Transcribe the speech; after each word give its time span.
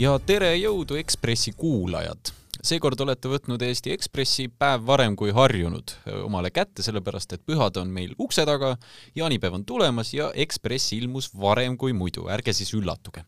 ja 0.00 0.14
tere 0.24 0.54
jõudu 0.56 0.96
Ekspressi 0.96 1.52
kuulajad! 1.56 2.30
seekord 2.64 3.00
olete 3.04 3.28
võtnud 3.28 3.60
Eesti 3.64 3.92
Ekspressi 3.92 4.46
päev 4.48 4.86
varem 4.88 5.12
kui 5.16 5.32
harjunud 5.36 5.92
omale 6.24 6.48
kätte, 6.52 6.84
sellepärast 6.84 7.34
et 7.36 7.42
pühad 7.44 7.76
on 7.80 7.92
meil 7.92 8.14
ukse 8.20 8.46
taga, 8.48 8.74
jaanipäev 9.16 9.58
on 9.58 9.66
tulemas 9.68 10.14
ja 10.16 10.30
Ekspress 10.32 10.94
ilmus 10.96 11.28
varem 11.36 11.76
kui 11.80 11.92
muidu, 11.96 12.30
ärge 12.32 12.54
siis 12.56 12.72
üllatuge. 12.76 13.26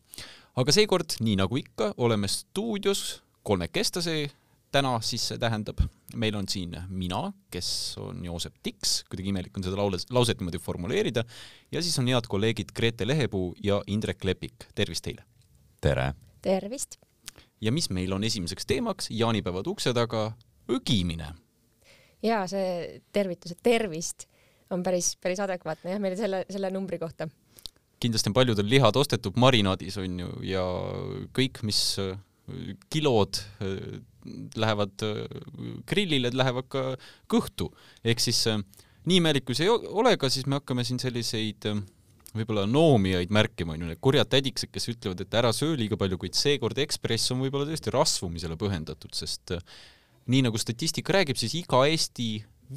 aga 0.55 0.75
seekord, 0.79 1.19
nii 1.21 1.37
nagu 1.43 1.61
ikka, 1.61 1.91
oleme 1.97 2.27
stuudios 2.27 3.21
kolmekestasei, 3.45 4.25
täna 4.73 4.97
siis 5.05 5.29
see 5.29 5.37
tähendab, 5.37 5.85
meil 6.17 6.41
on 6.41 6.49
siin 6.49 6.73
mina, 6.89 7.27
kes 7.53 7.69
on 8.01 8.25
Joosep 8.25 8.57
Tiks, 8.63 9.03
kuidagi 9.13 9.29
imelik 9.29 9.57
on 9.57 9.69
seda 9.69 9.77
laules, 9.77 10.09
lauset 10.09 10.41
niimoodi 10.41 10.61
formuleerida, 10.61 11.25
ja 11.71 11.85
siis 11.85 12.01
on 12.01 12.09
head 12.09 12.29
kolleegid 12.29 12.73
Grete 12.73 13.05
Lehepuu 13.07 13.53
ja 13.61 13.81
Indrek 13.85 14.25
Lepik, 14.25 14.71
tervist 14.73 15.05
teile! 15.05 15.27
tere! 15.81 16.13
Tervist! 16.43 16.99
ja 17.63 17.71
mis 17.71 17.89
meil 17.93 18.11
on 18.15 18.23
esimeseks 18.27 18.67
teemaks, 18.69 19.09
jaanipäevad 19.13 19.67
ukse 19.71 19.93
taga, 19.95 20.31
õgimine. 20.71 21.31
ja 22.23 22.43
see 22.47 22.99
tervitus, 23.15 23.55
et 23.55 23.63
tervist 23.63 24.27
on 24.73 24.83
päris, 24.85 25.13
päris 25.21 25.41
adekvaatne 25.43 25.95
jah, 25.95 26.01
meile 26.01 26.19
selle, 26.19 26.43
selle 26.51 26.71
numbri 26.73 26.99
kohta. 27.01 27.27
kindlasti 28.03 28.31
on 28.31 28.37
paljudel 28.37 28.69
lihad 28.69 28.97
ostetud 28.99 29.37
marinaadis 29.39 29.97
on 30.01 30.19
ju 30.25 30.31
ja 30.47 30.63
kõik, 31.35 31.63
mis 31.67 31.81
äh, 32.03 32.15
kilod 32.91 33.39
äh, 33.63 34.01
lähevad 34.59 35.05
äh, 35.07 35.23
grillile, 35.87 36.31
lähevad 36.33 36.69
ka 36.71 36.85
kõhtu, 37.31 37.71
ehk 38.03 38.23
siis 38.23 38.45
nii 39.07 39.19
imelik 39.19 39.47
kui 39.47 39.55
see 39.55 39.67
ei 39.67 39.71
ole 39.71 40.15
ka, 40.19 40.31
siis 40.31 40.47
me 40.47 40.59
hakkame 40.59 40.85
siin 40.87 40.99
selliseid 40.99 41.67
võib-olla 42.33 42.65
noomijaid 42.69 43.33
märkima, 43.33 43.75
onju, 43.75 43.89
need 43.91 44.01
kurjad 44.03 44.31
tädiksed, 44.31 44.71
kes 44.73 44.89
ütlevad, 44.93 45.21
et 45.21 45.35
ära 45.37 45.51
söö 45.55 45.75
liiga 45.77 45.97
palju, 45.99 46.17
kuid 46.21 46.37
seekord 46.37 46.79
Ekspress 46.81 47.33
on 47.33 47.43
võib-olla 47.43 47.69
tõesti 47.69 47.93
rasvumisele 47.93 48.57
põhjendatud, 48.59 49.13
sest 49.17 49.53
äh, 49.55 49.61
nii 50.33 50.43
nagu 50.47 50.59
statistika 50.61 51.15
räägib, 51.17 51.37
siis 51.39 51.55
iga 51.59 51.83
Eesti 51.89 52.29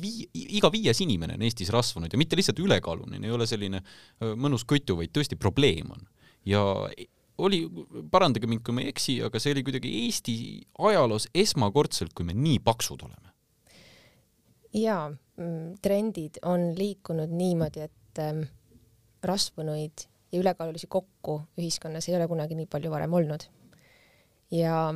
vii-, 0.03 0.29
iga 0.59 0.71
viies 0.73 1.01
inimene 1.05 1.39
on 1.39 1.45
Eestis 1.47 1.73
rasvunud 1.75 2.12
ja 2.12 2.21
mitte 2.21 2.39
lihtsalt 2.39 2.61
ülekaaluline, 2.62 3.25
ei 3.25 3.34
ole 3.34 3.49
selline 3.49 3.83
äh, 3.83 4.34
mõnus 4.34 4.67
kõtu, 4.69 4.99
vaid 5.01 5.15
tõesti 5.15 5.39
probleem 5.41 5.93
on. 5.95 6.09
ja 6.47 6.65
oli, 7.39 7.62
parandage 8.11 8.49
mind, 8.49 8.62
kui 8.65 8.77
ma 8.77 8.84
ei 8.84 8.91
eksi, 8.93 9.19
aga 9.27 9.41
see 9.43 9.53
oli 9.53 9.65
kuidagi 9.67 9.93
Eesti 10.07 10.37
ajaloos 10.89 11.29
esmakordselt, 11.37 12.15
kui 12.17 12.29
me 12.29 12.37
nii 12.37 12.61
paksud 12.65 13.03
oleme. 13.07 13.33
jaa, 14.77 15.09
mm, 15.41 15.81
trendid 15.84 16.41
on 16.45 16.71
liikunud 16.77 17.33
niimoodi, 17.33 17.89
et 17.89 18.21
ähm, 18.21 18.45
rasvunuid 19.25 20.06
ja 20.33 20.41
ülekaalulisi 20.41 20.89
kokku 20.91 21.41
ühiskonnas 21.59 22.09
ei 22.09 22.17
ole 22.17 22.27
kunagi 22.28 22.59
nii 22.59 22.69
palju 22.70 22.91
varem 22.91 23.12
olnud. 23.12 23.47
ja 24.50 24.91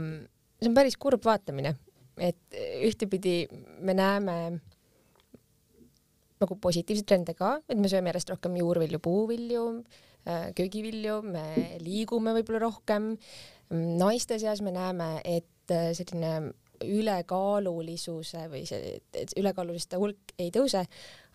see 0.61 0.69
on 0.69 0.75
päris 0.75 0.97
kurb 1.01 1.25
vaatamine, 1.25 1.75
et 2.19 2.61
ühtepidi 2.87 3.49
me 3.81 3.95
näeme 3.95 4.37
nagu 6.41 6.57
positiivseid 6.57 7.09
trende 7.09 7.35
ka, 7.37 7.59
et 7.69 7.79
me 7.79 7.89
sööme 7.91 8.13
järjest 8.13 8.33
rohkem 8.33 8.57
juurvilju, 8.57 9.01
puuvilju, 9.05 9.65
äh, 10.25 10.51
köögivilju, 10.57 11.21
me 11.27 11.45
liigume 11.83 12.35
võib-olla 12.39 12.63
rohkem. 12.67 13.17
naiste 13.71 14.39
seas 14.43 14.63
me 14.67 14.73
näeme, 14.75 15.21
et 15.25 15.71
äh, 15.71 15.93
selline 15.95 16.53
ülekaalulisuse 16.85 18.47
või 18.51 18.63
see, 18.69 18.97
et 19.15 19.35
ülekaaluliste 19.39 19.99
hulk 20.01 20.35
ei 20.41 20.51
tõuse, 20.55 20.85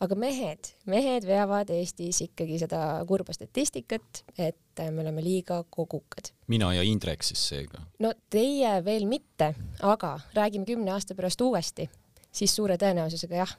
aga 0.03 0.17
mehed, 0.19 0.71
mehed 0.89 1.27
veavad 1.27 1.69
Eestis 1.75 2.21
ikkagi 2.25 2.59
seda 2.61 2.79
kurba 3.07 3.35
statistikat, 3.35 4.23
et 4.37 4.83
me 4.89 5.05
oleme 5.05 5.23
liiga 5.23 5.61
kogukad. 5.69 6.33
mina 6.47 6.73
ja 6.73 6.83
Indrek 6.83 7.23
siis 7.23 7.47
seega? 7.49 7.83
no 7.99 8.13
teie 8.29 8.79
veel 8.85 9.07
mitte, 9.09 9.53
aga 9.81 10.17
räägime 10.33 10.65
kümne 10.65 10.91
aasta 10.95 11.15
pärast 11.15 11.41
uuesti, 11.41 11.89
siis 12.31 12.55
suure 12.55 12.77
tõenäosusega 12.81 13.41
jah 13.43 13.57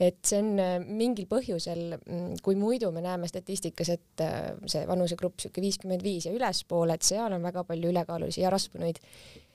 et 0.00 0.18
see 0.26 0.40
on 0.42 0.58
äh, 0.60 0.74
mingil 0.82 1.28
põhjusel, 1.30 1.96
mm, 1.98 2.40
kui 2.44 2.56
muidu 2.58 2.90
me 2.94 3.02
näeme 3.04 3.28
statistikas, 3.30 3.92
et 3.92 4.24
äh, 4.24 4.52
see 4.70 4.84
vanusegrupp 4.88 5.38
niisugune 5.38 5.66
viiskümmend 5.66 6.04
viis 6.04 6.26
ja 6.26 6.34
ülespoole, 6.34 6.96
et 6.96 7.06
seal 7.06 7.34
on 7.36 7.44
väga 7.44 7.64
palju 7.68 7.92
ülekaalulisi 7.92 8.42
ja 8.42 8.52
rasvunuid, 8.52 9.02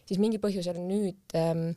siis 0.08 0.22
mingil 0.22 0.42
põhjusel 0.44 0.80
nüüd 0.82 1.38
ähm, 1.38 1.72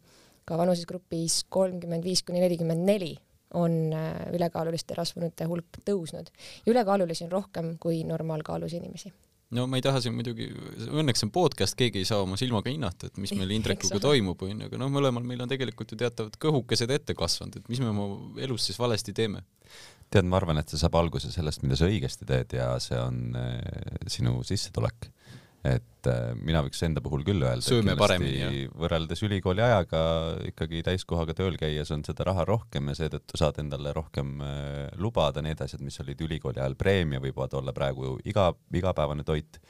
ka 0.48 0.58
vanusesgrupis 0.60 1.44
kolmkümmend 1.52 2.06
viis 2.06 2.24
kuni 2.26 2.42
nelikümmend 2.42 2.86
neli 2.86 3.14
on 3.58 3.92
äh, 3.96 4.28
ülekaaluliste 4.36 4.94
rasvunute 4.94 5.48
hulk 5.50 5.82
tõusnud. 5.86 6.30
ülekaalulisi 6.70 7.26
on 7.26 7.34
rohkem 7.34 7.74
kui 7.82 8.04
normaalkaalus 8.06 8.76
inimesi 8.78 9.12
no 9.56 9.66
ma 9.66 9.78
ei 9.78 9.84
taha 9.84 10.00
siin 10.02 10.14
muidugi, 10.14 10.48
õnneks 10.90 11.24
on 11.26 11.32
podcast, 11.34 11.76
keegi 11.78 12.02
ei 12.02 12.08
saa 12.08 12.22
oma 12.24 12.38
silmaga 12.40 12.70
hinnata, 12.70 13.10
et 13.10 13.18
mis 13.22 13.32
meil 13.34 13.50
Indrekuga 13.56 13.98
toimub, 14.02 14.42
onju, 14.46 14.68
aga 14.68 14.78
noh, 14.78 14.90
mõlemal 14.94 15.24
meil 15.26 15.42
on 15.42 15.50
tegelikult 15.50 15.90
ju 15.90 15.98
teatavad 16.00 16.36
kõhukesed 16.42 16.92
ette 16.94 17.16
kasvanud, 17.18 17.58
et 17.58 17.72
mis 17.72 17.82
me 17.82 17.90
oma 17.90 18.06
elus 18.42 18.68
siis 18.68 18.78
valesti 18.80 19.16
teeme? 19.16 19.42
tead, 20.10 20.26
ma 20.26 20.40
arvan, 20.40 20.58
et 20.58 20.70
see 20.70 20.78
saab 20.80 20.96
alguse 20.98 21.28
sellest, 21.30 21.62
mida 21.62 21.76
sa 21.78 21.86
õigesti 21.86 22.26
teed 22.26 22.56
ja 22.56 22.72
see 22.82 22.98
on 22.98 23.36
äh, 23.38 23.60
sinu 24.10 24.40
sissetulek 24.46 25.06
et 25.66 26.08
äh, 26.08 26.30
mina 26.40 26.62
võiks 26.64 26.80
enda 26.86 27.02
puhul 27.04 27.22
küll 27.26 27.42
öelda, 27.44 27.94
paremini, 28.00 28.38
jah? 28.40 28.54
võrreldes 28.80 29.20
ülikooli 29.26 29.60
ajaga 29.64 30.00
ikkagi 30.48 30.80
täiskohaga 30.86 31.34
tööl 31.36 31.58
käies 31.60 31.92
on 31.92 32.04
seda 32.06 32.24
raha 32.30 32.46
rohkem 32.48 32.88
ja 32.88 32.96
seetõttu 33.02 33.40
saad 33.40 33.60
endale 33.60 33.92
rohkem 33.96 34.40
äh, 34.44 34.88
lubada 34.96 35.44
need 35.44 35.60
asjad, 35.60 35.84
mis 35.84 36.00
olid 36.00 36.24
ülikooli 36.24 36.62
ajal 36.62 36.78
preemia, 36.80 37.20
võivad 37.20 37.58
olla 37.60 37.76
praegu 37.76 38.16
iga, 38.24 38.50
igapäevane 38.72 39.26
toit 39.28 39.60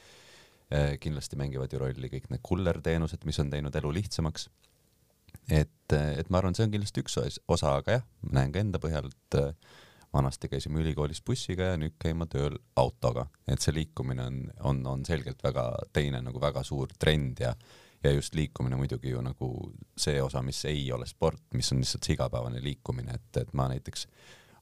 äh,. 0.71 0.95
kindlasti 1.03 1.39
mängivad 1.39 1.73
ju 1.73 1.83
rolli 1.83 2.13
kõik 2.13 2.31
need 2.31 2.43
kullerteenused, 2.47 3.27
mis 3.27 3.43
on 3.43 3.51
teinud 3.51 3.75
elu 3.75 3.95
lihtsamaks. 3.99 4.47
et, 5.51 5.91
et 5.91 6.29
ma 6.29 6.39
arvan, 6.39 6.55
see 6.55 6.69
on 6.69 6.71
kindlasti 6.71 7.03
üks 7.03 7.19
osa, 7.19 7.75
aga 7.75 7.99
jah, 7.99 8.11
näen 8.31 8.55
ka 8.55 8.63
enda 8.63 8.79
põhjal, 8.79 9.11
et 9.11 9.41
äh, 9.43 9.51
vanasti 10.13 10.49
käisime 10.51 10.81
ülikoolis 10.81 11.21
bussiga 11.25 11.71
ja 11.71 11.77
nüüd 11.79 11.95
käime 11.99 12.27
tööl 12.31 12.57
autoga, 12.75 13.27
et 13.47 13.63
see 13.63 13.75
liikumine 13.75 14.25
on, 14.27 14.41
on, 14.59 14.83
on 14.95 15.05
selgelt 15.07 15.43
väga 15.43 15.69
teine 15.93 16.21
nagu 16.23 16.41
väga 16.41 16.63
suur 16.67 16.91
trend 16.99 17.39
ja 17.39 17.55
ja 18.03 18.11
just 18.11 18.33
liikumine 18.33 18.75
muidugi 18.75 19.11
ju 19.11 19.19
nagu 19.21 19.47
see 19.97 20.21
osa, 20.21 20.41
mis 20.41 20.63
ei 20.65 20.87
ole 20.91 21.05
sport, 21.05 21.43
mis 21.53 21.71
on 21.71 21.83
lihtsalt 21.83 22.07
see 22.07 22.15
igapäevane 22.15 22.57
liikumine, 22.63 23.13
et, 23.13 23.37
et 23.37 23.51
ma 23.53 23.67
näiteks 23.69 24.07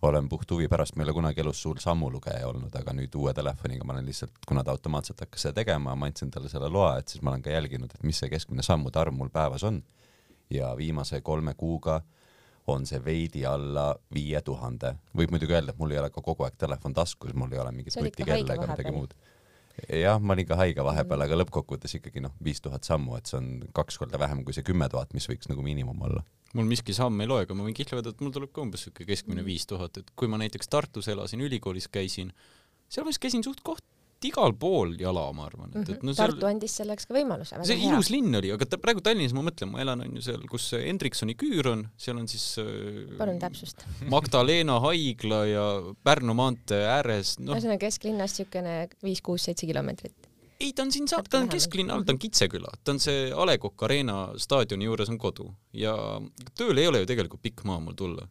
olen 0.01 0.27
puht 0.29 0.51
huvi 0.51 0.67
pärast, 0.67 0.95
ma 0.95 1.03
ei 1.03 1.07
ole 1.07 1.15
kunagi 1.15 1.39
elus 1.43 1.61
suur 1.63 1.79
sammulugeja 1.79 2.47
olnud, 2.47 2.75
aga 2.75 2.93
nüüd 2.97 3.15
uue 3.15 3.31
telefoniga 3.35 3.87
ma 3.87 3.95
olen 3.95 4.11
lihtsalt, 4.11 4.35
kuna 4.47 4.63
ta 4.63 4.75
automaatselt 4.75 5.23
hakkas 5.23 5.47
seda 5.47 5.55
tegema, 5.61 5.95
ma 5.95 6.11
andsin 6.11 6.31
talle 6.31 6.51
selle 6.51 6.67
loa, 6.71 6.97
et 6.99 7.07
siis 7.07 7.23
ma 7.23 7.31
olen 7.31 7.43
ka 7.47 7.55
jälginud, 7.55 7.95
et 7.95 8.03
mis 8.03 8.19
see 8.19 8.31
keskmine 8.31 8.63
sammude 8.63 8.99
arv 8.99 9.15
mul 9.15 9.31
päevas 9.31 9.63
on. 9.63 9.81
ja 10.49 10.73
viimase 10.77 11.21
kolme 11.21 11.53
kuuga 11.53 11.95
äh, 11.95 12.18
on 12.73 12.85
see 12.89 13.01
veidi 13.03 13.45
alla 13.47 13.91
viie 14.13 14.41
tuhande. 14.45 14.95
võib 15.15 15.33
muidugi 15.33 15.55
öelda, 15.55 15.73
et 15.73 15.81
mul 15.81 15.91
ei 15.95 15.99
ole 16.01 16.09
ka 16.13 16.23
kogu 16.25 16.45
aeg 16.47 16.57
telefon 16.57 16.95
taskus, 16.97 17.33
mul 17.33 17.53
ei 17.53 17.61
ole 17.61 17.73
mingit 17.75 17.97
nutikella 17.99 18.55
ega 18.55 18.69
midagi 18.71 18.95
muud. 18.95 19.13
jah, 20.01 20.19
ma 20.19 20.35
olin 20.35 20.47
ka 20.47 20.57
haige 20.59 20.83
vahepeal, 20.83 21.23
aga 21.25 21.39
lõppkokkuvõttes 21.39 21.95
ikkagi 21.99 22.23
noh, 22.23 22.33
viis 22.43 22.59
tuhat 22.61 22.83
sammu, 22.83 23.15
et 23.19 23.31
see 23.31 23.39
on 23.39 23.51
kaks 23.75 24.01
korda 24.01 24.19
vähem 24.19 24.43
kui 24.43 24.55
see 24.55 24.65
kümme 24.67 24.89
tuhat, 24.91 25.13
mis 25.15 25.29
võiks 25.29 25.51
nagu 25.51 25.63
miinimum 25.65 26.07
olla 26.09 26.25
mul 26.57 26.65
miski 26.65 26.95
samm 26.97 27.21
ei 27.21 27.29
loe, 27.29 27.43
aga 27.45 27.53
ma 27.53 27.67
võin 27.67 27.75
kihla 27.77 27.99
öelda, 27.99 28.09
et 28.09 28.21
mul 28.25 28.33
tuleb 28.33 28.49
ka 28.53 28.63
umbes 28.63 28.87
siuke 28.87 29.05
keskmine 29.05 29.43
viis 29.45 29.67
tuhat, 29.69 29.99
et 30.01 30.07
kui 30.17 30.27
ma 30.31 30.39
näiteks 30.41 30.71
Tartus 30.71 31.07
elasin, 31.13 31.43
ülikoolis 31.45 31.85
käisin, 31.93 32.31
seal 32.89 33.05
vist 33.05 33.21
käisin 33.21 33.45
suht 33.45 33.61
koht 33.61 33.85
igal 34.27 34.53
pool 34.59 34.95
jala, 34.99 35.25
ma 35.35 35.45
arvan, 35.47 35.71
et, 35.79 35.91
et 35.95 36.05
no 36.05 36.13
seal 36.15 36.33
Tartu 36.33 36.49
andis 36.49 36.75
selleks 36.81 37.07
ka 37.09 37.15
võimaluse. 37.15 37.59
see 37.63 37.77
hea. 37.79 37.91
ilus 37.91 38.11
linn 38.13 38.35
oli, 38.39 38.51
aga 38.55 38.67
ta, 38.67 38.79
praegu 38.81 39.03
Tallinnas 39.05 39.35
ma 39.37 39.45
mõtlen, 39.47 39.71
ma 39.73 39.83
elan 39.83 40.03
on 40.05 40.17
ju 40.19 40.25
seal, 40.29 40.43
kus 40.51 40.71
Hendriksoni 40.75 41.37
küür 41.39 41.71
on, 41.73 41.85
seal 41.99 42.19
on 42.19 42.27
siis 42.31 42.47
äh, 42.61 43.13
palun 43.19 43.39
täpsust. 43.41 43.85
Magdalena 44.13 44.79
haigla 44.83 45.43
ja 45.49 45.67
Pärnu 46.03 46.35
maantee 46.37 46.83
ääres 46.97 47.37
no.. 47.39 47.53
ühesõnaga 47.55 47.85
kesklinnast 47.87 48.41
niisugune 48.41 48.75
viis-kuus-seitse 49.05 49.69
kilomeetrit. 49.69 50.29
Ei, 50.59 50.73
ta 50.75 50.83
on 50.83 50.91
siin 50.91 51.07
saab, 51.07 51.29
ta 51.31 51.39
on 51.39 51.47
kesklinna 51.47 51.95
all, 51.95 52.03
ta 52.03 52.11
on 52.11 52.19
Kitseküla, 52.19 52.73
ta 52.83 52.91
on 52.91 52.99
see 52.99 53.29
A 53.31 53.45
Le 53.47 53.55
Coq 53.63 53.85
Arena 53.87 54.17
staadioni 54.35 54.89
juures 54.89 55.11
on 55.11 55.19
kodu. 55.21 55.47
Ja 55.71 55.93
tööle 56.59 56.83
ei 56.83 56.89
ole 56.91 56.99
ju 57.05 57.07
tegelikult 57.07 57.43
pikk 57.45 57.63
maa 57.69 57.79
mul 57.79 57.95
tulla. 57.95 58.27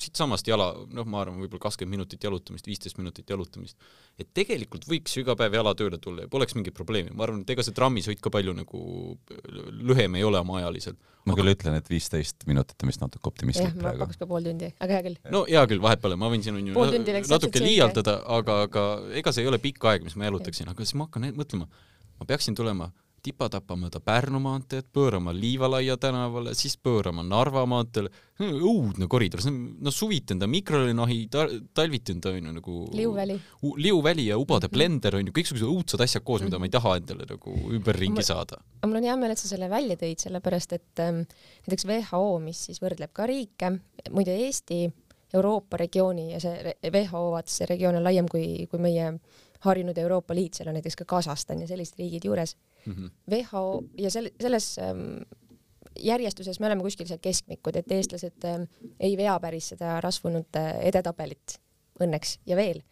Siitsamast 0.00 0.48
jala, 0.48 0.72
noh, 0.92 1.06
ma 1.08 1.22
arvan, 1.22 1.40
võib-olla 1.42 1.68
kakskümmend 1.68 1.98
minutit 1.98 2.26
jalutamist, 2.26 2.66
viisteist 2.68 2.98
minutit 3.00 3.30
jalutamist 3.30 3.78
et 4.16 4.28
tegelikult 4.36 4.86
võiks 4.88 5.12
ju 5.12 5.22
iga 5.22 5.34
päev 5.36 5.54
jala 5.58 5.74
tööle 5.76 5.98
tulla 6.00 6.24
ja 6.24 6.30
poleks 6.32 6.56
mingit 6.56 6.74
probleemi, 6.76 7.12
ma 7.12 7.26
arvan, 7.26 7.42
et 7.44 7.52
ega 7.52 7.64
see 7.64 7.76
trammisõit 7.76 8.20
ka 8.24 8.32
palju 8.32 8.54
nagu 8.56 8.80
lühem 9.90 10.16
ei 10.16 10.24
ole 10.24 10.40
maajaliselt. 10.48 10.96
ma 11.26 11.34
aga... 11.34 11.40
küll 11.42 11.52
ütlen, 11.52 11.76
et 11.76 11.90
viisteist 11.90 12.46
minutit 12.48 12.80
on 12.80 12.92
vist 12.92 13.02
natuke 13.02 13.28
optimistlik 13.28 13.76
praegu. 13.76 14.00
pakuks 14.04 14.20
ka 14.22 14.28
pool 14.30 14.46
tundi, 14.46 14.70
aga 14.80 14.96
hea 14.96 15.02
küll. 15.08 15.18
no 15.34 15.44
hea 15.48 15.64
küll, 15.68 15.82
vahepeal 15.84 16.16
ma 16.20 16.30
võin 16.32 16.44
siin 16.46 16.56
on 16.56 16.70
ju 16.70 16.86
natuke 17.28 17.60
liialdada, 17.60 18.18
aga, 18.38 18.62
aga 18.70 18.86
ega 19.20 19.34
see 19.36 19.44
ei 19.44 19.52
ole 19.52 19.60
pikk 19.60 19.84
aeg, 19.92 20.06
mis 20.08 20.16
ma 20.16 20.30
jalutaksin, 20.30 20.72
aga 20.72 20.86
siis 20.86 20.96
ma 20.96 21.10
hakkan 21.10 21.28
mõtlema, 21.36 21.68
ma 22.16 22.28
peaksin 22.30 22.56
tulema 22.56 22.88
tipa-tapa 23.26 23.76
mööda 23.78 24.00
Pärnu 24.04 24.38
maanteed, 24.42 24.86
pöörama 24.94 25.34
Liivalaia 25.34 25.96
tänavale, 26.00 26.54
siis 26.54 26.76
pöörama 26.78 27.24
Narva 27.26 27.64
maanteele. 27.66 28.10
õudne 28.36 29.06
koridor, 29.08 29.40
see 29.40 29.48
on, 29.48 29.60
no 29.80 29.90
suviti 29.94 30.34
on 30.34 30.42
ta 30.42 30.48
mikrolinahi 30.50 31.22
ta,, 31.32 31.46
talviti 31.74 32.12
on 32.12 32.20
ta 32.20 32.34
onju 32.36 32.52
nagu 32.58 32.74
Liuväli. 32.92 33.38
Liuväli 33.80 34.26
ja 34.26 34.36
Ubade 34.38 34.66
-hmm. 34.66 34.74
blender 34.76 35.16
onju, 35.16 35.32
kõiksugused 35.32 35.64
õudsad 35.66 36.04
asjad 36.04 36.24
koos, 36.24 36.44
mida 36.44 36.58
ma 36.58 36.68
ei 36.68 36.74
taha 36.74 36.96
endale 37.00 37.24
nagu 37.30 37.56
ümberringi 37.78 38.22
saada. 38.22 38.60
mul 38.86 39.00
on 39.00 39.08
hea 39.08 39.16
meel, 39.16 39.32
et 39.32 39.38
sa 39.38 39.48
selle 39.48 39.70
välja 39.70 39.96
tõid, 39.96 40.20
sellepärast 40.20 40.72
et 40.72 41.00
ähm, 41.00 41.24
näiteks 41.66 41.86
WHO, 41.86 42.38
mis 42.38 42.64
siis 42.68 42.82
võrdleb 42.82 43.10
ka 43.12 43.26
riike, 43.26 43.72
muide 44.10 44.36
Eesti, 44.36 44.92
Euroopa 45.34 45.76
regiooni 45.76 46.32
ja 46.32 46.40
see 46.40 46.76
WHO, 46.92 47.30
vaata 47.32 47.50
see 47.50 47.66
regioon 47.66 47.96
on 47.96 48.04
laiem 48.04 48.28
kui, 48.28 48.66
kui 48.70 48.78
meie 48.78 49.18
harjunud 49.60 49.98
Euroopa 49.98 50.34
Liit, 50.34 50.54
seal 50.54 50.68
on 50.68 50.76
näiteks 50.78 50.96
ka 50.96 51.04
Kasahstan 51.16 51.60
ja 51.60 51.66
sellised 51.66 51.98
riigid 51.98 52.24
juures 52.28 52.56
mm. 52.86 52.94
-hmm. 52.94 53.10
WHO 53.34 53.84
ja 53.98 54.10
selle, 54.10 54.32
selles 54.40 54.78
ähm, 54.78 55.22
järjestuses 56.00 56.60
me 56.60 56.66
oleme 56.66 56.82
kuskil 56.82 57.08
seal 57.08 57.22
keskmikud, 57.22 57.76
et 57.76 57.92
eestlased 57.92 58.44
äh, 58.44 58.66
ei 59.00 59.16
vea 59.16 59.38
päris 59.40 59.72
seda 59.74 60.00
rasvunud 60.04 60.58
äh, 60.60 60.72
edetabelit 60.90 61.60
õnneks 62.02 62.38
ja 62.46 62.56
veel 62.56 62.82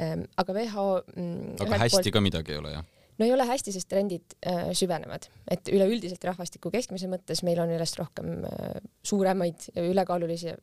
ähm,. 0.00 0.26
aga 0.36 0.52
WHO 0.52 0.88
mm, 1.16 1.54
aga 1.60 1.84
hästi 1.84 1.96
poolt, 1.96 2.12
ka 2.12 2.24
midagi 2.24 2.52
ei 2.52 2.58
ole, 2.58 2.74
jah? 2.78 2.84
no 3.18 3.28
ei 3.28 3.32
ole 3.32 3.46
hästi, 3.46 3.72
sest 3.74 3.88
trendid 3.90 4.36
äh, 4.46 4.72
süvenevad, 4.76 5.28
et 5.50 5.70
üleüldiselt 5.72 6.24
rahvastiku 6.24 6.72
keskmise 6.74 7.10
mõttes 7.12 7.44
meil 7.46 7.60
on 7.62 7.72
järjest 7.74 7.98
rohkem 8.00 8.44
äh, 8.48 8.76
suuremaid 9.06 9.70
ülekaalulisi 9.76 10.54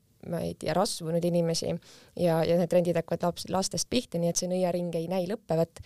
ja 0.63 0.73
rasvunud 0.75 1.23
inimesi 1.23 1.69
ja, 2.19 2.41
ja 2.43 2.57
need 2.59 2.67
trendid 2.71 2.97
hakkavad 2.99 3.29
laps, 3.29 3.45
lastest 3.47 3.87
pihta, 3.89 4.19
nii 4.19 4.33
et 4.33 4.41
see 4.41 4.49
nõiaring 4.51 4.95
ei 4.99 5.07
näi 5.07 5.29
lõppevat 5.29 5.79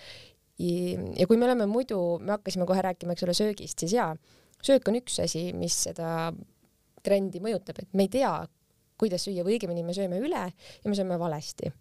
ja 0.59 1.27
kui 1.27 1.37
me 1.37 1.47
oleme 1.47 1.67
muidu, 1.69 1.99
me 2.21 2.35
hakkasime 2.35 2.67
kohe 2.69 2.81
rääkima, 2.85 3.15
eks 3.15 3.25
ole, 3.25 3.33
söögist, 3.37 3.79
siis 3.79 3.95
jaa, 3.97 4.11
söök 4.63 4.89
on 4.91 4.99
üks 5.01 5.19
asi, 5.23 5.47
mis 5.57 5.77
seda 5.87 6.33
trendi 7.03 7.41
mõjutab, 7.43 7.81
et 7.81 7.89
me 7.97 8.05
ei 8.05 8.11
tea, 8.13 8.35
kuidas 9.01 9.25
süüa 9.25 9.43
või 9.43 9.57
õigemini 9.57 9.83
me 9.83 9.95
sööme 9.95 10.19
üle 10.23 10.43
ja 10.45 10.89
me 10.89 10.95
sööme 10.95 11.17
valesti. 11.19 11.71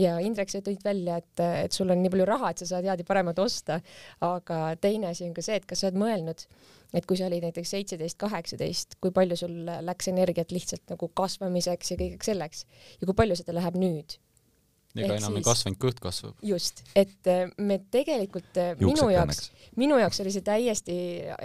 ja 0.00 0.16
Indrek, 0.24 0.48
sa 0.52 0.62
tõid 0.64 0.84
välja, 0.84 1.18
et, 1.20 1.42
et 1.66 1.76
sul 1.76 1.90
on 1.90 2.00
nii 2.00 2.12
palju 2.12 2.28
raha, 2.28 2.52
et 2.52 2.62
sa 2.62 2.70
saad 2.70 2.86
head 2.88 3.02
ja 3.02 3.08
paremat 3.08 3.38
osta, 3.42 3.80
aga 4.24 4.60
teine 4.80 5.10
asi 5.10 5.26
on 5.26 5.34
ka 5.36 5.44
see, 5.44 5.58
et 5.60 5.66
kas 5.68 5.82
sa 5.82 5.90
oled 5.90 6.00
mõelnud, 6.00 6.46
et 6.96 7.06
kui 7.06 7.18
sa 7.18 7.26
olid 7.26 7.44
näiteks 7.44 7.74
seitseteist, 7.74 8.18
kaheksateist, 8.22 8.96
kui 9.02 9.12
palju 9.14 9.36
sul 9.42 9.60
läks 9.90 10.10
energiat 10.14 10.54
lihtsalt 10.54 10.86
nagu 10.94 11.10
kasvamiseks 11.20 11.92
ja 11.92 12.00
kõigeks 12.00 12.32
selleks 12.32 12.66
ja 13.00 13.10
kui 13.10 13.18
palju 13.18 13.42
seda 13.42 13.58
läheb 13.58 13.78
nüüd 13.78 14.20
ega 14.96 15.16
enam 15.16 15.36
siis, 15.36 15.40
ei 15.40 15.46
kasvanud, 15.46 15.80
kõht 15.82 16.02
kasvab. 16.02 16.36
just, 16.42 16.82
et 16.98 17.30
äh, 17.30 17.46
me 17.58 17.78
tegelikult 17.92 18.58
äh, 18.58 18.72
Juuksed 18.74 18.88
minu 18.88 19.10
jaoks, 19.14 19.42
minu 19.80 19.98
jaoks 20.00 20.22
oli 20.24 20.34
see 20.34 20.46
täiesti 20.46 20.96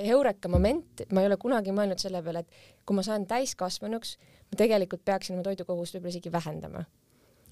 heureka 0.02 0.52
moment, 0.52 1.06
ma 1.12 1.24
ei 1.24 1.30
ole 1.30 1.38
kunagi 1.42 1.76
mõelnud 1.76 2.02
selle 2.02 2.24
peale, 2.26 2.46
et 2.46 2.86
kui 2.86 2.98
ma 2.98 3.06
saan 3.06 3.28
täiskasvanuks, 3.30 4.18
ma 4.50 4.62
tegelikult 4.62 5.06
peaksin 5.06 5.38
oma 5.38 5.46
toidukogust 5.46 5.98
võib-olla 5.98 6.16
isegi 6.16 6.34
vähendama 6.34 6.86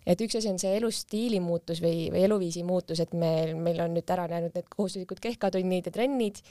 et 0.05 0.23
üks 0.25 0.37
asi 0.39 0.51
on 0.51 0.59
see 0.61 0.73
elustiili 0.77 1.39
muutus 1.43 1.81
või, 1.83 2.07
või 2.13 2.23
eluviisi 2.27 2.63
muutus, 2.67 3.01
et 3.03 3.13
meil, 3.17 3.55
meil 3.59 3.81
on 3.83 3.95
nüüd 3.95 4.09
ära 4.15 4.27
näinud 4.31 4.55
need 4.55 4.69
kohustuslikud 4.71 5.21
kehkatunnid 5.23 5.89
ja 5.89 5.95
trennid 5.95 6.41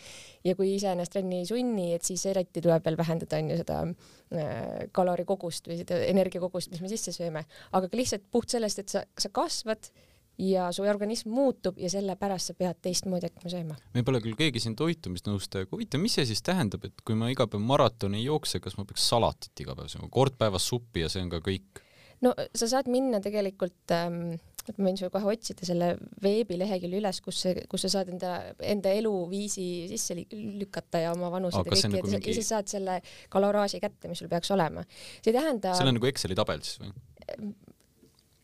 ja 0.47 0.57
kui 0.59 0.75
ise 0.77 0.93
ennast 0.93 1.15
trenni 1.15 1.43
ei 1.43 1.49
sunni, 1.49 1.91
et 1.97 2.07
siis 2.07 2.25
eriti 2.31 2.63
tuleb 2.65 2.85
veel 2.87 2.99
vähendada 3.01 3.41
on 3.41 3.53
ju 3.53 3.59
seda 3.61 3.83
äh, 3.89 4.87
kalorikogust 4.93 5.69
või 5.71 5.83
seda 5.83 6.01
energiakogust, 6.07 6.73
mis 6.73 6.85
me 6.85 6.93
sisse 6.93 7.15
sööme, 7.15 7.45
aga 7.73 7.89
ka 7.89 8.01
lihtsalt 8.01 8.27
puht 8.33 8.53
sellest, 8.53 8.83
et 8.83 8.93
sa, 8.93 9.05
sa 9.19 9.33
kasvad 9.33 9.93
ja 10.39 10.73
su 10.73 10.83
organism 10.83 11.31
muutub 11.31 11.79
ja 11.79 11.91
sellepärast 11.93 12.51
sa 12.51 12.57
pead 12.57 12.81
teistmoodi 12.83 13.29
hakkama 13.29 13.53
sööma. 13.53 13.77
meil 13.95 14.07
pole 14.07 14.21
küll 14.25 14.37
keegi 14.39 14.63
siin 14.65 14.77
toitumisnõustaja, 14.79 15.67
aga 15.67 15.77
huvitav, 15.77 16.03
mis 16.03 16.17
see 16.19 16.27
siis 16.33 16.43
tähendab, 16.47 16.85
et 16.89 17.05
kui 17.05 17.17
ma 17.19 17.31
iga 17.33 17.47
päev 17.51 17.63
maratoni 17.69 18.23
ei 18.23 18.27
jookse, 18.27 18.61
kas 18.65 18.79
ma 18.79 18.87
peaks 18.89 19.07
salatit 19.13 19.65
iga 19.65 19.77
päev 19.79 19.93
sööma, 19.93 20.09
kord 20.13 20.39
päevas 20.41 20.67
suppi 20.69 21.05
ja 21.05 21.13
see 21.13 21.25
on 21.25 21.33
ka 21.33 21.43
kõik? 21.45 21.83
No 22.23 22.35
sa 22.55 22.71
saad 22.71 22.91
minna 22.93 23.21
tegelikult 23.25 23.95
ähm, 23.97 24.35
et 24.71 24.79
ma 24.79 24.89
võin 24.89 24.99
sulle 24.99 25.11
kohe 25.13 25.33
otsida 25.33 25.67
selle 25.67 25.89
veebilehekülje 26.23 27.01
üles, 27.01 27.21
kus 27.25 27.41
kus 27.71 27.87
sa 27.87 27.91
saad 27.97 28.13
enda, 28.15 28.35
enda 28.63 28.93
eluviisi 28.95 29.67
sisse 29.91 30.17
lükata 30.17 31.03
ja 31.03 31.17
oma 31.17 31.33
vanused 31.35 31.59
ja 31.59 31.67
kõike 31.67 31.91
nagu 31.97 32.13
mingi... 32.13 32.31
ja 32.31 32.39
siis 32.39 32.53
saad 32.55 32.71
selle 32.71 33.01
kaloraaži 33.33 33.83
kätte, 33.83 34.11
mis 34.11 34.23
sul 34.23 34.31
peaks 34.33 34.53
olema. 34.55 34.85
see 35.19 35.33
ei 35.33 35.39
tähenda. 35.41 35.75
see 35.79 35.89
on 35.89 35.99
nagu 35.99 36.11
Exceli 36.13 36.39
tabel 36.39 36.63
siis 36.67 36.83
või? 36.83 36.95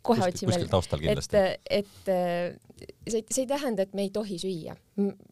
kohe 0.09 0.29
otsime. 0.29 0.53
kuskil 0.53 0.71
taustal 0.73 1.03
kindlasti. 1.03 1.43
et, 1.71 1.91
et 2.11 3.11
see, 3.11 3.23
see 3.23 3.45
ei 3.45 3.51
tähenda, 3.51 3.85
et 3.85 3.95
me 3.95 4.07
ei 4.07 4.13
tohi 4.15 4.39
süüa. 4.41 4.77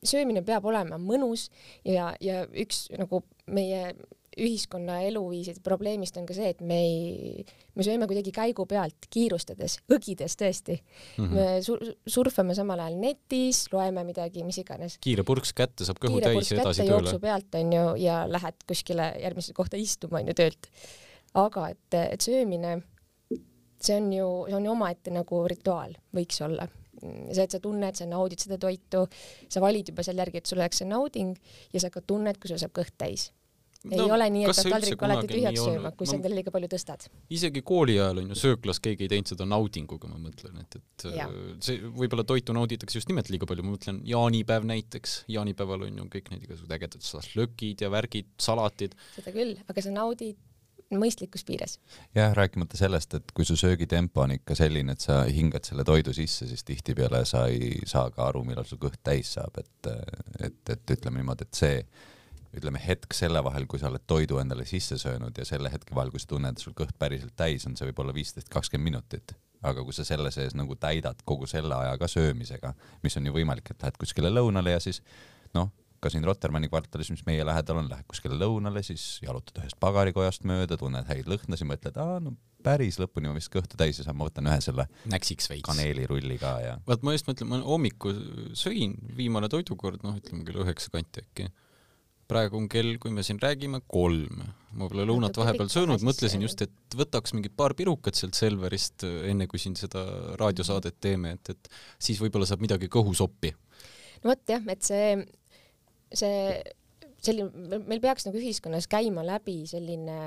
söömine 0.07 0.45
peab 0.47 0.67
olema 0.71 1.01
mõnus 1.03 1.49
ja, 1.85 2.13
ja 2.23 2.45
üks 2.55 2.87
nagu 2.95 3.25
meie 3.47 3.89
ühiskonna 4.37 4.99
eluviiside 5.07 5.63
probleemist 5.65 6.19
on 6.21 6.27
ka 6.29 6.35
see, 6.37 6.51
et 6.53 6.61
me 6.65 6.77
ei, 6.85 7.45
me 7.77 7.85
sööme 7.87 8.09
kuidagi 8.09 8.33
käigu 8.37 8.67
pealt, 8.69 9.09
kiirustades, 9.13 9.79
õgides 9.97 10.37
tõesti 10.37 10.77
mm. 10.77 11.25
-hmm. 11.25 11.33
me 11.33 11.63
sur 11.65 11.81
surfame 12.17 12.57
samal 12.59 12.83
ajal 12.85 12.99
netis, 13.01 13.65
loeme 13.73 14.05
midagi, 14.05 14.45
mis 14.45 14.61
iganes. 14.61 14.99
kiire 15.01 15.25
purks 15.25 15.55
kätte, 15.57 15.89
saab 15.89 16.01
kõhu 16.03 16.21
täis 16.21 16.53
ja 16.53 16.61
edasi 16.61 16.83
tööle. 16.83 16.93
jooksu 16.93 17.21
pealt 17.23 17.57
onju 17.63 17.85
ja 18.03 18.25
lähed 18.29 18.67
kuskile 18.69 19.15
järgmisse 19.23 19.57
kohta 19.57 19.81
istuma 19.81 20.21
onju 20.21 20.37
töölt. 20.37 20.69
aga 21.35 21.71
et, 21.73 22.01
et 22.03 22.21
söömine, 22.21 22.83
see 23.81 23.97
on 23.97 24.13
ju, 24.13 24.29
see 24.51 24.59
on 24.61 24.69
ju 24.69 24.77
omaette 24.77 25.17
nagu 25.17 25.47
rituaal, 25.49 25.97
võiks 26.13 26.45
olla 26.45 26.69
see, 27.01 27.45
et 27.45 27.51
sa 27.53 27.61
tunned, 27.61 27.97
sa 27.97 28.05
naudid 28.09 28.41
seda 28.41 28.61
toitu, 28.61 29.07
sa 29.49 29.61
valid 29.65 29.93
juba 29.93 30.05
selle 30.05 30.25
järgi, 30.25 30.45
et 30.45 30.53
sul 30.53 30.61
oleks 30.61 30.85
see 30.85 30.89
nauding 30.89 31.37
ja 31.73 31.81
sa 31.81 31.93
ka 31.93 32.05
tunned, 32.05 32.37
kui 32.41 32.53
sul 32.53 32.61
saab 32.61 32.77
kõht 32.77 32.97
täis 33.01 33.31
ei 33.85 34.01
no, 34.01 34.09
ole 34.17 34.29
nii, 34.33 34.47
et 34.49 34.59
pead 34.59 34.73
taldriku 34.75 35.07
alati 35.09 35.31
tühjaks 35.31 35.63
sööma, 35.63 35.93
kui 35.99 36.09
sa 36.09 36.17
endale 36.19 36.39
liiga 36.39 36.55
palju 36.55 36.71
tõstad. 36.73 37.07
isegi 37.39 37.63
kooli 37.67 37.99
ajal 37.99 38.23
on 38.23 38.33
ju 38.33 38.41
sööklas 38.41 38.83
keegi 38.83 39.07
ei 39.07 39.13
teinud 39.13 39.33
seda 39.33 39.47
naudinguga, 39.49 40.11
ma 40.11 40.21
mõtlen, 40.23 40.59
et, 40.65 40.79
et 40.81 41.07
ja. 41.17 41.29
see 41.65 41.79
võib-olla 41.87 42.27
toitu 42.29 42.57
nauditakse 42.57 43.01
just 43.01 43.13
nimelt 43.13 43.31
liiga 43.33 43.49
palju, 43.49 43.67
ma 43.67 43.77
mõtlen 43.77 44.03
jaanipäev 44.09 44.67
näiteks, 44.73 45.19
jaanipäeval 45.37 45.87
on 45.89 46.03
ju 46.03 46.11
kõik 46.17 46.33
need 46.33 46.49
igasugused 46.49 46.77
ägedad 46.79 47.07
šašlõkid 47.07 47.87
ja 47.87 47.93
värgid, 47.93 48.35
salatid. 48.43 48.99
seda 49.19 49.35
küll, 49.37 49.57
aga 49.69 49.85
sa 49.85 49.95
naudid 49.95 50.41
mõistlikus 50.95 51.45
piires. 51.45 51.79
jah, 52.15 52.35
rääkimata 52.37 52.77
sellest, 52.77 53.15
et 53.15 53.33
kui 53.35 53.45
su 53.45 53.57
söögitempo 53.57 54.23
on 54.23 54.37
ikka 54.37 54.55
selline, 54.55 54.93
et 54.93 55.01
sa 55.01 55.23
hingad 55.25 55.67
selle 55.67 55.85
toidu 55.85 56.15
sisse, 56.15 56.47
siis 56.47 56.65
tihtipeale 56.65 57.25
sa 57.27 57.47
ei 57.51 57.81
saa 57.87 58.11
ka 58.11 58.29
aru, 58.29 58.45
millal 58.47 58.67
su 58.69 58.79
kõht 58.79 59.01
täis 59.03 59.33
saab, 59.37 59.59
et, 59.59 59.91
et, 60.41 60.61
et 60.71 60.95
ütleme 60.97 61.23
niimoodi, 61.23 61.49
et 61.49 61.59
see 61.59 61.81
ütleme 62.61 62.81
hetk 62.83 63.15
selle 63.17 63.43
vahel, 63.45 63.67
kui 63.71 63.81
sa 63.83 63.91
oled 63.91 64.05
toidu 64.09 64.41
endale 64.43 64.67
sisse 64.69 64.99
söönud 65.01 65.37
ja 65.39 65.47
selle 65.49 65.71
hetke 65.73 65.95
vahel, 65.97 66.13
kui 66.15 66.23
sa 66.23 66.31
tunned, 66.33 66.57
et 66.57 66.65
sul 66.65 66.77
kõht 66.77 66.97
päriselt 66.99 67.37
täis 67.39 67.67
on, 67.69 67.77
see 67.79 67.89
võib 67.91 68.05
olla 68.05 68.15
viisteist, 68.17 68.51
kakskümmend 68.53 68.91
minutit. 68.93 69.37
aga 69.67 69.83
kui 69.83 69.95
sa 69.97 70.05
selle 70.07 70.31
sees 70.31 70.55
nagu 70.55 70.77
täidad 70.79 71.23
kogu 71.27 71.47
selle 71.51 71.75
aja 71.75 71.97
ka 71.99 72.07
söömisega, 72.07 72.75
mis 73.03 73.17
on 73.17 73.27
ju 73.27 73.33
võimalik, 73.35 73.71
et 73.73 73.83
lähed 73.83 73.97
kuskile 73.99 74.31
lõunale 74.31 74.77
ja 74.77 74.81
siis 74.81 75.01
noh, 75.57 75.73
ka 76.01 76.13
siin 76.13 76.25
Rotermanni 76.25 76.69
kvartalis, 76.71 77.11
mis 77.11 77.25
meie 77.27 77.45
lähedal 77.47 77.81
on, 77.81 77.89
lähed 77.91 78.07
kuskile 78.07 78.37
lõunale, 78.39 78.83
siis 78.87 79.17
jalutad 79.25 79.63
ühest 79.63 79.79
pagarikojast 79.83 80.45
mööda, 80.47 80.77
tunned 80.79 81.09
häid 81.09 81.27
lõhnasid, 81.31 81.67
mõtled, 81.67 81.99
aa 81.99 82.21
no 82.23 82.37
päris 82.67 82.99
lõpuni 83.01 83.31
ma 83.31 83.37
vist 83.37 83.53
kõhtu 83.53 83.79
täis 83.79 84.01
ei 84.01 84.07
saa, 84.07 84.15
ma 84.17 84.27
võtan 84.27 84.49
ühe 84.51 84.59
selle 84.65 84.89
näksiks 85.13 85.51
veits 85.53 85.67
kaneelirulli 85.67 86.39
ka 86.43 86.57
ja. 86.65 86.75
vaat 86.89 87.05
ma 87.07 87.15
just 87.15 87.29
mõtlen, 87.29 87.51
ma 87.53 87.61
hommikul 87.67 88.19
sõin 88.59 88.97
viimane 89.19 89.51
toidukord, 89.53 90.03
noh, 90.07 90.19
ütleme 90.19 90.47
kell 90.47 90.65
üheksa 90.65 90.93
kanti 90.95 91.23
äkki 91.23 91.49
praegu 92.31 92.59
on 92.59 92.69
kell, 92.71 92.97
kui 93.03 93.13
me 93.15 93.25
siin 93.27 93.41
räägime, 93.43 93.83
kolm. 93.91 94.45
ma 94.77 94.91
pole 94.91 95.07
lõunat 95.09 95.39
vahepeal 95.41 95.71
söönud, 95.73 96.03
mõtlesin 96.05 96.43
just, 96.45 96.61
et 96.67 96.97
võtaks 96.99 97.33
mingi 97.33 97.49
paar 97.49 97.73
pirukat 97.79 98.19
sealt 98.19 98.37
Selverist, 98.37 99.07
enne 99.25 99.47
kui 99.49 99.61
siin 99.63 99.77
seda 99.79 100.03
raadiosaadet 100.37 100.99
teeme, 101.01 101.33
et, 101.39 101.55
et 101.55 101.71
siis 101.97 102.21
võib-olla 102.21 102.49
saab 102.49 102.65
midagi 102.65 102.91
kõhusoppi. 102.93 103.55
no 104.21 104.33
vot 104.33 104.53
jah, 104.53 104.69
et 104.75 104.85
see, 104.85 105.15
see 106.13 106.61
selline, 107.25 107.81
meil 107.89 108.05
peaks 108.05 108.29
nagu 108.29 108.37
ühiskonnas 108.37 108.91
käima 108.91 109.25
läbi 109.25 109.63
selline 109.71 110.19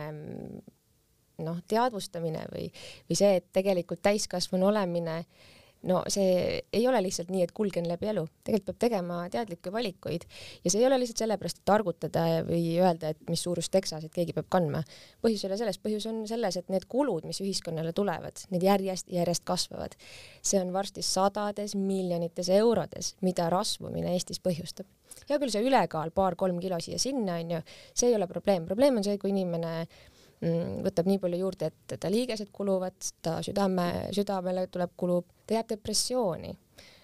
noh, 1.46 1.62
teadvustamine 1.70 2.48
või, 2.50 2.68
või 3.06 3.22
see, 3.22 3.38
et 3.39 3.51
tegelikult 3.56 4.01
täiskasvanu 4.10 4.72
olemine 4.72 5.22
äh, 5.22 5.59
no 5.88 6.01
see 6.12 6.59
ei 6.74 6.88
ole 6.88 7.00
lihtsalt 7.03 7.29
nii, 7.31 7.45
et 7.45 7.53
kulgen 7.55 7.88
läbi 7.88 8.09
elu, 8.12 8.25
tegelikult 8.43 8.69
peab 8.69 8.81
tegema 8.83 9.19
teadlikke 9.31 9.71
valikuid 9.71 10.25
ja 10.63 10.71
see 10.71 10.81
ei 10.81 10.88
ole 10.89 11.00
lihtsalt 11.00 11.24
sellepärast, 11.24 11.62
et 11.62 11.69
targutada 11.69 12.25
või 12.48 12.63
öelda, 12.81 13.13
et 13.13 13.21
mis 13.31 13.43
suurust 13.45 13.71
teksased 13.71 14.12
keegi 14.15 14.36
peab 14.36 14.50
kandma. 14.51 14.83
põhjus 15.24 15.45
ei 15.45 15.51
ole 15.51 15.59
selles, 15.62 15.79
põhjus 15.79 16.09
on 16.12 16.21
selles, 16.27 16.59
et 16.59 16.69
need 16.74 16.86
kulud, 16.91 17.27
mis 17.29 17.39
ühiskonnale 17.43 17.93
tulevad, 17.95 18.43
need 18.51 18.65
järjest, 18.67 19.12
järjest 19.13 19.45
kasvavad. 19.48 19.95
see 20.41 20.59
on 20.59 20.74
varsti 20.75 21.01
sadades 21.05 21.75
miljonites 21.75 22.50
eurodes, 22.50 23.15
mida 23.21 23.50
rasvumine 23.50 24.13
Eestis 24.13 24.43
põhjustab. 24.43 24.88
hea 25.29 25.39
küll, 25.39 25.51
see 25.51 25.63
ülekaal 25.63 26.12
paar-kolm 26.12 26.59
kilo 26.59 26.79
siia-sinna 26.79 27.39
onju, 27.39 27.63
see 27.93 28.09
ei 28.12 28.15
ole 28.15 28.27
probleem, 28.27 28.65
probleem 28.65 28.98
on 28.98 29.03
see, 29.03 29.17
kui 29.17 29.31
inimene 29.31 29.88
Mm, 29.88 30.18
võtab 30.39 31.08
nii 31.10 31.19
palju 31.19 31.39
juurde, 31.41 31.67
et 31.67 31.96
ta 32.00 32.12
liigesed 32.12 32.51
kuluvad, 32.55 32.96
ta 33.22 33.39
südame, 33.43 33.89
südamele 34.15 34.67
tuleb, 34.72 34.93
kulub, 34.98 35.27
ta 35.48 35.60
jääb 35.60 35.75
depressiooni. 35.75 36.55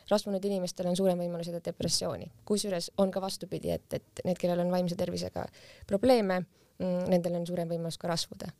rasvunud 0.09 0.43
inimestel 0.45 0.85
on 0.85 0.95
suurem 0.95 1.17
võimalus 1.17 1.47
jääda 1.49 1.63
depressiooni, 1.65 2.27
kusjuures 2.45 2.91
on 3.01 3.11
ka 3.11 3.21
vastupidi, 3.21 3.71
et, 3.73 3.93
et 3.93 4.21
need, 4.23 4.37
kellel 4.37 4.61
on 4.61 4.71
vaimse 4.71 4.95
tervisega 4.95 5.47
probleeme, 5.87 6.43
mm, 6.77 7.07
nendel 7.09 7.39
on 7.39 7.47
suurem 7.47 7.69
võimalus 7.69 7.97
ka 7.97 8.07
rasvuda. 8.07 8.51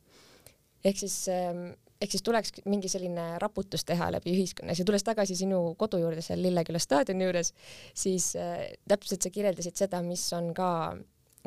ehk 0.84 0.98
siis 0.98 1.28
ähm, 1.28 1.70
ehk 2.00 2.10
siis 2.10 2.22
tuleks 2.22 2.52
mingi 2.64 2.88
selline 2.88 3.38
raputus 3.38 3.84
teha 3.84 4.10
läbi 4.12 4.34
ühiskonnas 4.34 4.78
ja 4.78 4.84
tulles 4.84 5.04
tagasi 5.04 5.36
sinu 5.36 5.74
kodu 5.78 5.98
juurde 5.98 6.22
seal 6.22 6.42
Lilleküla 6.42 6.78
staadioni 6.78 7.24
juures, 7.24 7.54
siis 7.94 8.34
äh, 8.36 8.66
täpselt 8.88 9.22
sa 9.22 9.30
kirjeldasid 9.30 9.76
seda, 9.76 10.02
mis 10.02 10.26
on 10.36 10.52
ka 10.54 10.96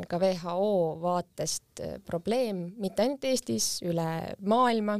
ka 0.08 0.20
WHO 0.22 0.72
vaatest 1.03 1.84
äh, 1.84 1.98
probleem 2.06 2.70
mitte 2.82 3.06
ainult 3.06 3.27
Eestis, 3.29 3.79
üle 3.88 4.08
maailma, 4.46 5.00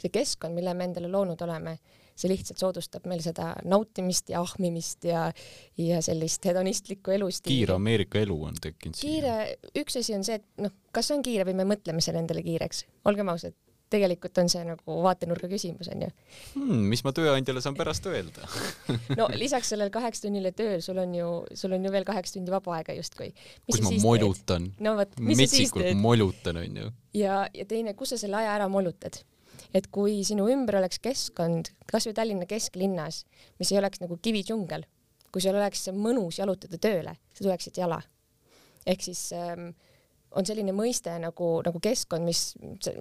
see 0.00 0.12
keskkond, 0.12 0.56
mille 0.56 0.74
me 0.74 0.88
endale 0.88 1.10
loonud 1.12 1.40
oleme, 1.46 1.76
see 2.20 2.30
lihtsalt 2.32 2.60
soodustab 2.60 3.06
meil 3.08 3.22
seda 3.24 3.52
nautimist 3.68 4.32
ja 4.32 4.42
ahmimist 4.44 5.06
ja, 5.08 5.26
ja 5.80 6.02
sellist 6.04 6.44
hedonistlikku 6.44 7.14
elustiili. 7.16 7.62
kiire 7.62 7.76
Ameerika 7.76 8.20
elu 8.20 8.36
on 8.50 8.60
tekkinud. 8.60 9.00
kiire, 9.00 9.36
üks 9.80 10.00
asi 10.00 10.16
on 10.16 10.26
see, 10.26 10.40
et 10.40 10.64
noh, 10.64 10.74
kas 10.92 11.10
on 11.14 11.24
kiire 11.24 11.48
või 11.48 11.56
me 11.62 11.68
mõtleme 11.72 12.04
selle 12.04 12.22
endale 12.24 12.44
kiireks, 12.44 12.84
olgem 13.08 13.32
ausad 13.32 13.56
tegelikult 13.90 14.38
on 14.42 14.50
see 14.52 14.62
nagu 14.66 14.98
vaatenurga 15.04 15.48
küsimus 15.50 15.90
onju 15.92 16.08
hmm,. 16.10 16.84
mis 16.92 17.02
ma 17.06 17.12
tööandjale 17.16 17.62
saan 17.64 17.78
pärast 17.78 18.06
öelda 18.10 18.46
no 19.20 19.28
lisaks 19.34 19.72
sellele 19.72 19.92
kaheksa 19.94 20.26
tunnile 20.26 20.52
tööl, 20.56 20.78
sul 20.84 21.00
on 21.02 21.16
ju, 21.16 21.30
sul 21.58 21.74
on 21.76 21.86
ju 21.86 21.92
veel 21.94 22.06
kaheksa 22.08 22.38
tundi 22.38 22.54
vaba 22.54 22.78
aega 22.78 22.96
justkui. 22.98 23.32
kus 23.66 23.82
ma 23.86 23.94
molutan. 24.04 24.70
no 24.82 24.94
vot, 25.00 25.18
mis 25.18 25.42
sa 25.44 25.50
siis 25.56 25.74
teed? 25.74 25.98
molutan 25.98 26.62
onju. 26.62 26.92
ja, 27.18 27.42
ja 27.54 27.66
teine, 27.68 27.94
kus 27.98 28.14
sa 28.14 28.20
selle 28.20 28.40
aja 28.42 28.54
ära 28.58 28.70
molutad? 28.70 29.22
et 29.74 29.86
kui 29.94 30.20
sinu 30.26 30.48
ümber 30.50 30.80
oleks 30.80 30.98
keskkond, 31.02 31.72
kasvõi 31.90 32.14
Tallinna 32.16 32.46
kesklinnas, 32.50 33.24
mis 33.60 33.70
ei 33.72 33.78
oleks 33.78 34.02
nagu 34.02 34.18
kividžungel, 34.22 34.86
kui 35.30 35.42
sul 35.42 35.58
oleks 35.58 35.86
mõnus 35.94 36.40
jalutada 36.40 36.80
tööle, 36.80 37.14
sa 37.34 37.44
tuleksid 37.44 37.78
jala. 37.78 38.00
ehk 38.86 39.02
siis 39.04 39.30
ähm, 39.36 39.70
on 40.38 40.46
selline 40.46 40.72
mõiste 40.76 41.12
nagu, 41.22 41.48
nagu 41.66 41.80
keskkond, 41.82 42.26
mis 42.26 42.52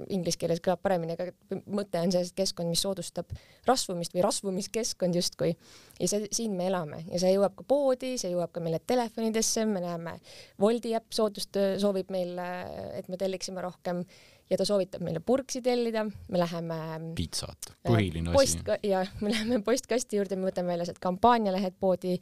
inglise 0.10 0.40
keeles 0.42 0.62
kõlab 0.66 0.82
paremini, 0.82 1.14
aga 1.14 1.60
mõte 1.70 2.02
on 2.02 2.14
selles, 2.14 2.32
et 2.32 2.40
keskkond, 2.42 2.72
mis 2.72 2.82
soodustab 2.86 3.30
rasvumist 3.70 4.16
või 4.16 4.24
rasvumiskeskkond 4.26 5.20
justkui. 5.20 5.54
ja 6.00 6.10
see, 6.10 6.30
siin 6.34 6.58
me 6.58 6.70
elame 6.72 7.04
ja 7.12 7.22
see 7.22 7.36
jõuab 7.36 7.56
ka 7.60 7.68
poodi, 7.70 8.16
see 8.22 8.34
jõuab 8.34 8.54
ka 8.56 8.64
meile 8.64 8.82
telefonidesse, 8.82 9.68
me 9.70 9.84
näeme, 9.86 10.18
Woldi 10.62 10.96
äpp 10.98 11.14
soodust-, 11.16 11.62
soovib 11.82 12.10
meile, 12.14 12.50
et 12.98 13.10
me 13.10 13.22
telliksime 13.22 13.62
rohkem 13.62 14.04
ja 14.50 14.58
ta 14.58 14.66
soovitab 14.66 15.06
meile 15.06 15.22
purksi 15.22 15.62
tellida, 15.62 16.06
me 16.06 16.42
läheme 16.42 16.82
pitsat, 17.18 17.74
põhiline 17.86 18.34
post, 18.34 18.66
asi. 18.66 18.90
ja 18.90 19.06
me 19.22 19.34
läheme 19.36 19.62
postkasti 19.66 20.18
juurde, 20.18 20.40
me 20.40 20.50
võtame 20.50 20.74
välja 20.74 20.90
sealt 20.90 21.02
kampaanialehed 21.04 21.78
poodi, 21.80 22.18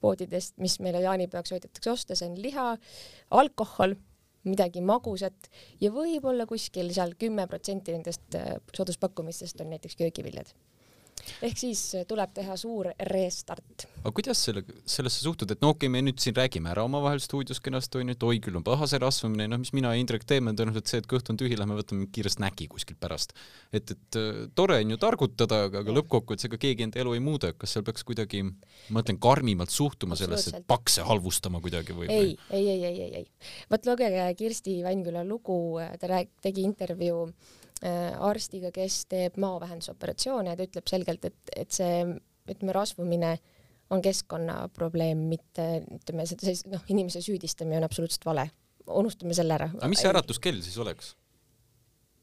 poodidest, 0.00 0.56
mis 0.62 0.80
meile 0.80 1.04
jaanipäevaks 1.04 1.52
soovitatakse 1.52 1.92
osta, 1.92 2.16
see 2.16 2.30
on 2.30 2.40
liha, 2.40 2.70
alkohol 3.36 3.96
midagi 4.46 4.82
magusat 4.84 5.50
ja 5.82 5.92
võib-olla 5.94 6.46
kuskil 6.48 6.92
seal 6.94 7.16
kümme 7.18 7.46
protsenti 7.50 7.94
nendest 7.96 8.38
äh, 8.38 8.56
sooduspakkumistest 8.76 9.60
on 9.64 9.74
näiteks 9.74 9.98
köögiviljad 10.00 10.54
ehk 11.46 11.58
siis 11.58 11.82
äh, 11.98 12.06
tuleb 12.08 12.32
teha 12.36 12.56
suur 12.60 12.90
restart. 13.10 13.86
aga 14.02 14.12
kuidas 14.14 14.40
selle, 14.48 14.62
sellesse 14.88 15.22
suhtud, 15.24 15.50
et 15.50 15.62
no 15.64 15.72
okei 15.74 15.86
okay,, 15.88 15.92
me 15.92 16.02
nüüd 16.06 16.20
siin 16.22 16.36
räägime 16.36 16.70
ära 16.72 16.84
omavahel 16.86 17.20
stuudios 17.22 17.60
kenasti 17.64 18.00
onju, 18.00 18.16
et 18.16 18.26
oi 18.28 18.38
küll 18.44 18.58
on 18.58 18.64
paha 18.66 18.88
see 18.90 19.00
rasvumine, 19.02 19.48
noh, 19.50 19.60
mis 19.62 19.72
mina 19.76 19.92
ja 19.94 20.00
Indrek 20.00 20.26
teeme, 20.28 20.52
on 20.52 20.58
tõenäoliselt 20.58 20.92
see, 20.92 21.02
et 21.02 21.10
kõht 21.10 21.30
on 21.32 21.40
tühi, 21.40 21.58
lähme 21.58 21.78
võtame 21.78 22.08
kiirest 22.12 22.42
näki 22.42 22.68
kuskilt 22.72 23.00
pärast. 23.02 23.34
et, 23.72 23.90
et 23.96 24.20
äh, 24.20 24.42
tore 24.54 24.80
on 24.84 24.94
ju 24.94 25.00
targutada, 25.02 25.62
aga, 25.70 25.82
aga 25.84 25.98
lõppkokkuvõttes 26.00 26.50
ega 26.50 26.60
keegi 26.62 26.86
enda 26.86 27.02
elu 27.02 27.16
ei 27.16 27.24
muuda, 27.24 27.52
kas 27.58 27.76
seal 27.76 27.86
peaks 27.86 28.06
kuidagi, 28.06 28.42
ma 28.46 29.00
mõtlen, 29.00 29.20
karmimalt 29.22 29.74
suhtuma 29.74 30.18
sellesse, 30.18 30.54
et 30.56 30.66
pakse 30.68 31.04
halvustama 31.06 31.60
kuidagi 31.64 31.96
või? 31.96 32.08
ei, 32.12 32.34
ei, 32.50 32.64
ei, 32.70 32.84
ei, 32.84 33.02
ei, 33.06 33.22
ei. 33.22 33.54
vot 33.70 33.86
lugege 33.88 34.26
Kirsti 34.38 34.80
Vainküla 34.86 35.24
lugu, 35.26 35.60
ta 36.00 36.10
rääg-, 36.10 36.34
tegi 36.42 36.64
intervjuu 36.66 37.26
arstiga, 37.84 38.70
kes 38.72 39.02
teeb 39.10 39.36
maovähendusoperatsioone 39.42 40.52
ja 40.52 40.56
ta 40.56 40.64
ütleb 40.64 40.88
selgelt, 40.88 41.26
et, 41.28 41.52
et 41.52 41.76
see, 41.76 41.98
ütleme, 42.48 42.72
rasvumine 42.72 43.34
on 43.90 44.02
keskkonna 44.02 44.66
probleem, 44.74 45.26
mitte 45.30 45.66
ütleme, 45.98 46.26
see 46.26 46.56
noh, 46.72 46.82
inimese 46.92 47.22
süüdistamine 47.24 47.78
on 47.80 47.86
absoluutselt 47.86 48.26
vale. 48.26 48.48
unustame 48.86 49.34
selle 49.34 49.54
ära. 49.54 49.66
aga 49.74 49.88
mis 49.90 50.02
see 50.02 50.10
äratuskell 50.10 50.60
siis 50.62 50.78
oleks? 50.78 51.14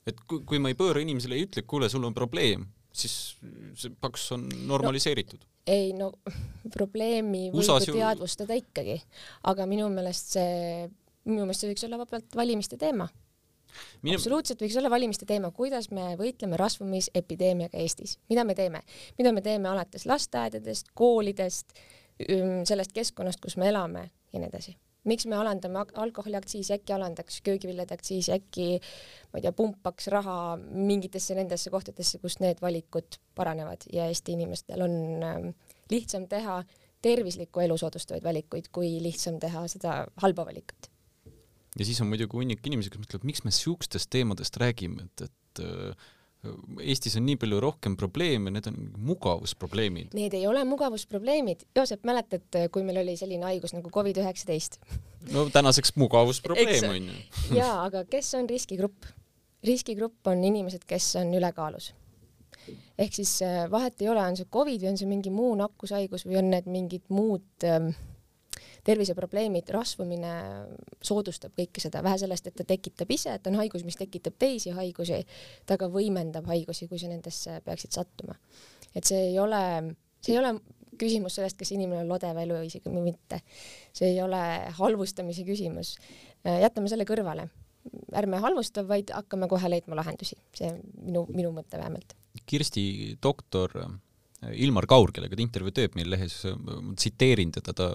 et 0.08 0.20
kui, 0.28 0.42
kui 0.48 0.60
ma 0.60 0.72
ei 0.72 0.78
pööra 0.80 1.04
inimesele, 1.04 1.38
ei 1.38 1.48
ütle, 1.48 1.64
kuule, 1.68 1.90
sul 1.92 2.04
on 2.04 2.16
probleem, 2.16 2.66
siis 2.92 3.38
see 3.80 3.94
paks 4.02 4.30
on 4.36 4.48
normaliseeritud 4.68 5.44
no,. 5.44 5.52
ei 5.68 5.94
no 5.96 6.12
probleemi 6.76 7.50
võib 7.54 7.88
ju 7.88 7.96
teadvustada 7.96 8.58
ikkagi, 8.60 9.00
aga 9.52 9.68
minu 9.70 9.88
meelest 9.94 10.36
see, 10.36 10.88
minu 11.30 11.46
meelest 11.46 11.64
see 11.64 11.72
võiks 11.72 11.88
olla 11.88 12.02
vabalt 12.04 12.40
valimiste 12.40 12.80
teema 12.80 13.08
Minu... 14.04 14.18
absoluutselt 14.18 14.62
võiks 14.64 14.78
olla 14.80 14.92
valimiste 14.94 15.28
teema, 15.30 15.52
kuidas 15.56 15.90
me 15.92 16.14
võitleme 16.20 16.58
rasvumisepideemiaga 16.60 17.82
Eestis, 17.82 18.18
mida 18.30 18.46
me 18.48 18.56
teeme, 18.58 18.84
mida 19.18 19.34
me 19.36 19.44
teeme 19.46 19.70
alates 19.72 20.08
lasteaedadest, 20.10 20.94
koolidest, 20.98 21.76
sellest 22.70 22.94
keskkonnast, 22.94 23.42
kus 23.42 23.58
me 23.58 23.70
elame 23.72 24.10
ja 24.34 24.42
nii 24.42 24.50
edasi. 24.52 24.76
miks 25.04 25.26
me 25.28 25.36
alandame 25.36 25.82
alkoholiaktsiisi, 26.00 26.74
äkki 26.78 26.94
alandaks 26.96 27.42
köögiviljade 27.44 27.94
aktsiisi, 27.98 28.32
äkki 28.32 28.68
ma 29.34 29.40
ei 29.40 29.44
tea, 29.44 29.52
pumpaks 29.52 30.08
raha 30.14 30.56
mingitesse 30.62 31.36
nendesse 31.36 31.74
kohtadesse, 31.74 32.22
kus 32.24 32.40
need 32.40 32.62
valikud 32.64 33.20
paranevad 33.36 33.84
ja 33.94 34.08
Eesti 34.08 34.38
inimestel 34.38 34.86
on 34.86 34.96
ähm, 35.28 35.50
lihtsam 35.92 36.30
teha 36.32 36.62
tervislikku 37.04 37.66
elu 37.66 37.78
soodustavaid 37.78 38.24
valikuid, 38.24 38.72
kui 38.72 38.96
lihtsam 39.04 39.42
teha 39.44 39.68
seda 39.68 40.04
halba 40.24 40.46
valikut 40.48 40.93
ja 41.80 41.86
siis 41.88 42.02
on 42.04 42.10
muidugi 42.12 42.38
hunnik 42.38 42.66
inimesi, 42.68 42.92
kes 42.94 43.02
mõtlevad, 43.02 43.30
miks 43.30 43.46
me 43.46 43.54
siukestest 43.56 44.12
teemadest 44.14 44.60
räägime, 44.62 45.08
et, 45.08 45.30
et 45.30 45.64
äh, 45.64 46.12
Eestis 46.84 47.14
on 47.16 47.24
nii 47.24 47.38
palju 47.40 47.60
rohkem 47.64 47.94
probleeme, 47.96 48.52
need 48.52 48.66
on 48.68 48.76
mugavusprobleemid. 49.08 50.12
Need 50.18 50.34
ei 50.36 50.44
ole 50.50 50.66
mugavusprobleemid. 50.68 51.64
Joosep, 51.78 52.04
mäletad, 52.08 52.58
kui 52.74 52.84
meil 52.84 53.00
oli 53.00 53.16
selline 53.20 53.48
haigus 53.48 53.72
nagu 53.76 53.92
Covid 53.94 54.20
üheksateist? 54.20 54.80
no 55.32 55.46
tänaseks 55.48 55.94
mugavusprobleem 55.96 56.90
on 56.90 57.06
ju. 57.08 57.20
jaa, 57.62 57.86
aga 57.86 58.04
kes 58.12 58.34
on 58.40 58.50
riskigrupp? 58.52 59.08
riskigrupp 59.64 60.28
on 60.28 60.44
inimesed, 60.44 60.84
kes 60.88 61.14
on 61.22 61.32
ülekaalus. 61.38 61.94
ehk 63.00 63.16
siis 63.16 63.38
äh, 63.48 63.64
vahet 63.72 64.02
ei 64.02 64.10
ole, 64.12 64.26
on 64.28 64.36
see 64.36 64.50
Covid 64.52 64.84
või 64.84 64.92
on 64.92 65.00
see 65.00 65.08
mingi 65.08 65.32
muu 65.32 65.54
nakkushaigus 65.60 66.28
või 66.28 66.42
on 66.42 66.52
need 66.52 66.68
mingid 66.68 67.08
muud 67.12 67.64
äh, 67.68 67.88
terviseprobleemid, 68.84 69.70
rasvumine 69.74 70.34
soodustab 71.04 71.56
kõike 71.58 71.82
seda, 71.84 72.04
vähe 72.04 72.20
sellest, 72.20 72.50
et 72.50 72.58
ta 72.60 72.66
tekitab 72.68 73.12
ise, 73.16 73.38
et 73.38 73.48
on 73.48 73.58
haigus, 73.62 73.86
mis 73.88 73.98
tekitab 74.00 74.36
teisi 74.40 74.74
haigusi, 74.76 75.22
ta 75.70 75.78
ka 75.80 75.88
võimendab 75.92 76.48
haigusi, 76.52 76.90
kui 76.92 77.00
sa 77.02 77.12
nendesse 77.12 77.60
peaksid 77.66 77.96
sattuma. 77.96 78.36
et 78.94 79.04
see 79.08 79.30
ei 79.32 79.40
ole, 79.40 79.64
see 80.22 80.36
ei 80.36 80.42
ole 80.42 80.58
küsimus 81.00 81.40
sellest, 81.40 81.58
kas 81.60 81.72
inimene 81.74 82.04
on 82.04 82.12
lodev 82.12 82.38
elu 82.44 82.62
isegi 82.68 82.92
või 82.92 83.08
mitte. 83.10 83.42
see 83.96 84.14
ei 84.14 84.22
ole 84.22 84.44
halvustamise 84.80 85.46
küsimus. 85.48 85.98
jätame 86.44 86.92
selle 86.92 87.08
kõrvale. 87.10 87.50
ärme 88.16 88.40
halvusta, 88.40 88.88
vaid 88.88 89.12
hakkame 89.12 89.48
kohe 89.48 89.70
leidma 89.70 89.96
lahendusi. 89.96 90.38
see 90.54 90.72
minu, 91.02 91.26
minu 91.30 91.52
mõte 91.52 91.80
vähemalt. 91.80 92.16
Kirsti 92.46 93.18
doktor 93.22 93.72
Ilmar 94.52 94.86
Kaur, 94.86 95.12
kellega 95.16 95.38
ta 95.38 95.42
intervjuu 95.42 95.72
teeb 95.72 95.96
meil 95.96 96.10
lehes, 96.12 96.42
tsiteerin 97.00 97.54
teda, 97.56 97.74
ta 97.74 97.88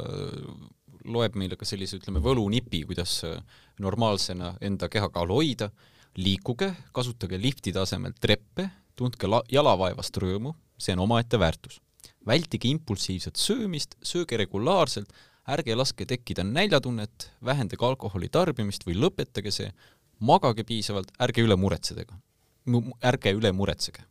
loeb 1.04 1.36
meile 1.38 1.56
ka 1.56 1.66
sellise, 1.68 1.98
ütleme, 2.00 2.22
võlunipi, 2.24 2.82
kuidas 2.88 3.20
äh, 3.26 3.38
normaalsena 3.82 4.54
enda 4.64 4.88
kehakaalu 4.92 5.38
hoida, 5.40 5.70
liikuge, 6.18 6.72
kasutage 6.96 7.38
lifti 7.40 7.72
tasemel 7.72 8.16
treppe, 8.20 8.68
tundke 8.98 9.30
jalavaevast 9.52 10.18
rõõmu, 10.18 10.54
see 10.78 10.96
on 10.96 11.04
omaette 11.06 11.38
väärtus. 11.38 11.80
vältige 12.26 12.68
impulsiivset 12.68 13.36
söömist, 13.36 13.94
sööge 14.02 14.36
regulaarselt, 14.36 15.12
ärge 15.48 15.76
laske 15.76 16.04
tekkida 16.04 16.44
näljatunnet, 16.44 17.30
vähendage 17.44 17.86
alkoholi 17.86 18.28
tarbimist 18.28 18.84
või 18.84 18.98
lõpetage 18.98 19.50
see, 19.50 19.72
magage 20.20 20.64
piisavalt, 20.64 21.12
ärge 21.18 21.42
üle 21.42 21.56
muretsege. 21.56 22.12
ärge 23.02 23.32
üle 23.32 23.52
muretsege 23.52 24.04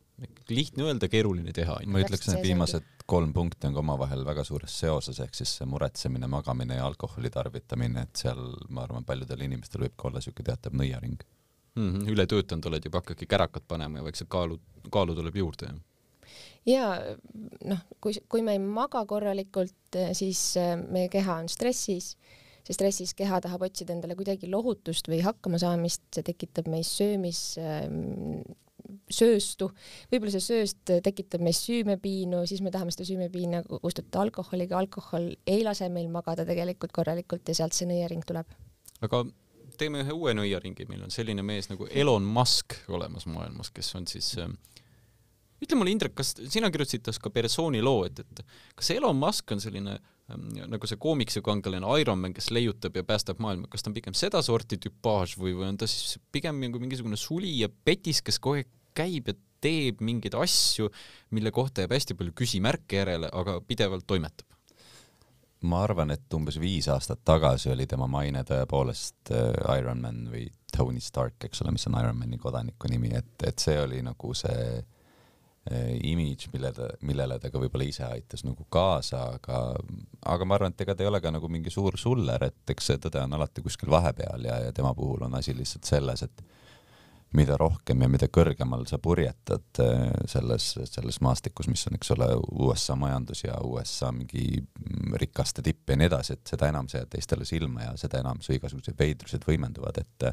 lihtne 0.50 0.88
öelda, 0.88 1.10
keeruline 1.12 1.54
teha. 1.54 1.80
ma 1.86 2.02
ütleks, 2.02 2.28
need 2.32 2.46
viimased 2.46 2.86
kolm 3.08 3.34
punkti 3.34 3.70
on 3.70 3.76
ka 3.76 3.82
omavahel 3.84 4.26
väga 4.28 4.44
suures 4.48 4.74
seoses, 4.82 5.20
ehk 5.24 5.36
siis 5.38 5.54
see 5.60 5.68
muretsemine, 5.70 6.28
magamine 6.32 6.80
ja 6.80 6.86
alkoholi 6.88 7.32
tarvitamine, 7.34 8.08
et 8.08 8.24
seal 8.24 8.42
ma 8.74 8.84
arvan, 8.84 9.06
paljudel 9.08 9.46
inimestel 9.48 9.86
võib 9.86 9.96
ka 9.96 10.10
olla 10.10 10.22
niisugune 10.22 10.50
teatav 10.50 10.76
nõiaring 10.76 11.22
mm. 11.22 11.86
-hmm, 11.86 12.10
ületöötanud 12.14 12.72
oled 12.72 12.90
juba 12.90 13.04
hakkadki 13.04 13.30
kärakat 13.30 13.68
panema 13.68 14.02
ja 14.02 14.08
vaikselt 14.10 14.30
kaalu, 14.34 14.60
kaalu 14.92 15.16
tuleb 15.16 15.40
juurde, 15.44 15.72
jah? 15.72 15.80
ja 16.68 16.90
noh, 17.64 17.86
kui, 18.04 18.18
kui 18.28 18.44
me 18.44 18.58
ei 18.58 18.60
maga 18.60 19.06
korralikult, 19.08 20.02
siis 20.18 20.42
äh, 20.60 20.76
meie 20.76 21.08
keha 21.14 21.40
on 21.44 21.50
stressis, 21.52 22.16
see 22.68 22.76
stressis 22.76 23.14
keha 23.16 23.40
tahab 23.44 23.64
otsida 23.70 23.96
endale 23.96 24.18
kuidagi 24.20 24.50
lohutust 24.52 25.08
või 25.08 25.22
hakkamasaamist, 25.24 26.10
see 26.16 26.28
tekitab 26.28 26.68
meis 26.72 26.92
söömis 27.00 27.44
ähm, 27.62 28.42
sööstu, 29.12 29.70
võib-olla 30.12 30.34
see 30.36 30.46
sööst 30.46 30.94
tekitab 31.06 31.44
meis 31.46 31.62
süümepiinu, 31.66 32.44
siis 32.50 32.62
me 32.66 32.74
tahame 32.74 32.94
seda 32.96 33.08
süümepiina 33.10 33.64
kustutada 33.68 34.24
alkoholiga, 34.26 34.80
alkohol 34.80 35.32
ei 35.48 35.66
lase 35.68 35.90
meil 35.94 36.10
magada 36.14 36.46
tegelikult 36.48 36.96
korralikult 36.96 37.48
ja 37.48 37.58
sealt 37.62 37.78
see 37.78 37.90
nõiaring 37.90 38.26
tuleb. 38.28 38.50
aga 39.02 39.26
teeme 39.78 40.02
ühe 40.02 40.16
uue 40.16 40.34
nõiaringi, 40.38 40.88
meil 40.90 41.06
on 41.06 41.14
selline 41.14 41.44
mees 41.46 41.70
nagu 41.70 41.88
Elon 41.92 42.26
Musk 42.26 42.80
olemas 42.90 43.28
maailmas, 43.30 43.70
kes 43.74 43.94
on 44.00 44.08
siis 44.10 44.34
äh, 44.42 44.50
ütle 45.64 45.80
mulle, 45.80 45.94
Indrek, 45.94 46.16
kas 46.18 46.36
sina 46.52 46.70
kirjutasid 46.74 47.06
tast 47.08 47.22
ka 47.24 47.32
persooni 47.34 47.82
loo, 47.86 48.06
et, 48.08 48.22
et 48.22 48.44
kas 48.78 48.92
Elon 48.94 49.18
Musk 49.18 49.54
on 49.56 49.62
selline 49.64 49.98
ähm, 49.98 50.48
nagu 50.70 50.90
see 50.90 51.00
koomiksikangelane 51.02 52.02
Ironman, 52.02 52.36
kes 52.38 52.52
leiutab 52.54 52.98
ja 52.98 53.06
päästab 53.08 53.42
maailma, 53.44 53.70
kas 53.72 53.86
ta 53.86 53.92
on 53.92 53.98
pigem 53.98 54.18
sedasorti 54.18 54.80
tüpaaž 54.88 55.38
või, 55.42 55.56
või 55.58 55.72
on 55.72 55.80
ta 55.82 55.90
siis 55.90 56.18
pigem 56.34 56.62
nagu 56.62 56.82
mingisugune 56.82 57.20
suli 57.20 57.56
ja 57.62 57.70
petis, 57.70 58.22
kes 58.26 58.42
kogu 58.42 58.62
aeg 58.62 58.74
käib 58.98 59.32
ja 59.32 59.38
teeb 59.64 60.04
mingeid 60.06 60.36
asju, 60.38 60.90
mille 61.34 61.54
kohta 61.54 61.84
jääb 61.84 61.96
hästi 61.96 62.18
palju 62.18 62.36
küsimärke 62.38 63.02
järele, 63.02 63.32
aga 63.34 63.60
pidevalt 63.66 64.08
toimetab? 64.10 64.48
ma 65.66 65.80
arvan, 65.82 66.12
et 66.14 66.34
umbes 66.38 66.60
viis 66.62 66.86
aastat 66.94 67.24
tagasi 67.26 67.72
oli 67.74 67.88
tema 67.90 68.06
maine 68.12 68.44
tõepoolest 68.46 69.32
äh, 69.34 69.56
Ironman 69.80 70.28
või 70.30 70.46
Tony 70.70 71.02
Stark, 71.02 71.48
eks 71.48 71.64
ole, 71.64 71.74
mis 71.74 71.88
on 71.90 71.98
Ironmani 71.98 72.38
kodaniku 72.38 72.92
nimi, 72.92 73.10
et, 73.18 73.34
et 73.48 73.58
see 73.64 73.74
oli 73.82 74.04
nagu 74.06 74.34
see 74.38 74.68
äh, 74.78 75.96
image, 76.06 76.52
mille 76.54 76.70
ta, 76.78 76.92
millele 77.02 77.40
ta 77.42 77.50
ka 77.50 77.62
võib-olla 77.64 77.88
ise 77.90 78.06
aitas 78.06 78.46
nagu 78.46 78.68
kaasa, 78.70 79.24
aga, 79.40 79.64
aga 80.36 80.46
ma 80.48 80.60
arvan, 80.60 80.78
et 80.78 80.86
ega 80.86 80.94
ta 80.94 81.06
ei 81.06 81.10
ole 81.10 81.24
ka 81.26 81.34
nagu 81.34 81.50
mingi 81.50 81.74
suur 81.74 81.98
suller, 81.98 82.50
et 82.52 82.76
eks 82.76 82.92
see 82.92 83.02
tõde 83.08 83.26
on 83.26 83.34
alati 83.40 83.66
kuskil 83.66 83.90
vahepeal 83.94 84.46
ja, 84.46 84.62
ja 84.68 84.78
tema 84.78 84.94
puhul 84.98 85.26
on 85.26 85.42
asi 85.42 85.58
lihtsalt 85.58 85.90
selles, 85.90 86.28
et 86.28 86.46
mida 87.36 87.58
rohkem 87.60 88.02
ja 88.02 88.08
mida 88.12 88.30
kõrgemal 88.32 88.86
sa 88.88 89.00
purjetad 89.04 89.82
äh, 89.84 90.06
selles, 90.30 90.70
selles 90.88 91.20
maastikus, 91.26 91.68
mis 91.72 91.84
on, 91.90 91.98
eks 91.98 92.14
ole, 92.16 92.30
USA 92.64 92.96
majandus 93.00 93.44
ja 93.44 93.58
USA 93.68 94.14
mingi 94.16 94.62
rikaste 95.20 95.66
tipp 95.66 95.92
ja 95.92 96.00
nii 96.00 96.08
edasi, 96.08 96.38
et 96.38 96.56
seda 96.56 96.72
enam 96.72 96.88
see 96.88 97.02
jääb 97.02 97.12
teistele 97.18 97.48
silma 97.48 97.90
ja 97.90 97.98
seda 98.00 98.24
enam 98.24 98.40
su 98.44 98.56
igasugused 98.56 98.98
veidrused 99.00 99.48
võimenduvad, 99.48 100.02
et 100.04 100.32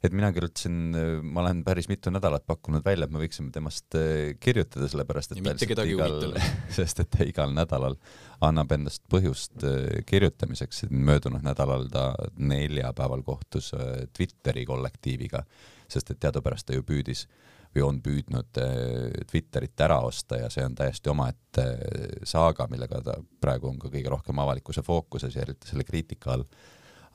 et 0.00 0.14
mina 0.16 0.30
kirjutasin, 0.32 0.94
ma 1.28 1.42
olen 1.42 1.58
päris 1.60 1.84
mitu 1.90 2.08
nädalat 2.08 2.46
pakkunud 2.48 2.80
välja, 2.84 3.04
et 3.04 3.12
me 3.12 3.20
võiksime 3.20 3.50
temast 3.52 3.94
äh, 4.00 4.32
kirjutada, 4.40 4.88
sellepärast 4.88 5.34
et 5.34 5.42
mitte 5.44 5.68
kedagi 5.68 5.92
igal, 5.92 6.38
sest 6.78 7.02
et 7.04 7.10
ta 7.12 7.26
igal 7.28 7.52
nädalal 7.54 7.98
annab 8.42 8.72
endast 8.74 9.04
põhjust 9.12 9.60
äh, 9.62 10.00
kirjutamiseks, 10.08 10.86
möödunud 10.90 11.44
nädalal 11.44 11.84
ta 11.92 12.14
neljapäeval 12.40 13.22
kohtus 13.28 13.74
Twitteri 14.16 14.64
kollektiiviga 14.66 15.44
sest 15.92 16.10
et 16.12 16.20
teadupärast 16.22 16.68
ta 16.68 16.76
ju 16.76 16.84
püüdis 16.86 17.26
või 17.74 17.84
on 17.86 18.00
püüdnud 18.02 18.58
äh, 18.58 19.22
Twitterit 19.30 19.80
ära 19.80 20.00
osta 20.06 20.40
ja 20.40 20.50
see 20.50 20.64
on 20.66 20.74
täiesti 20.78 21.10
omaette 21.12 21.66
äh, 21.76 22.06
saaga, 22.26 22.66
millega 22.70 23.02
ta 23.06 23.16
praegu 23.40 23.70
on 23.70 23.78
ka 23.78 23.90
kõige 23.92 24.10
rohkem 24.10 24.42
avalikkuse 24.42 24.82
fookuses 24.86 25.36
ja 25.36 25.44
eriti 25.46 25.70
selle 25.70 25.86
kriitika 25.86 26.34
all. 26.34 26.46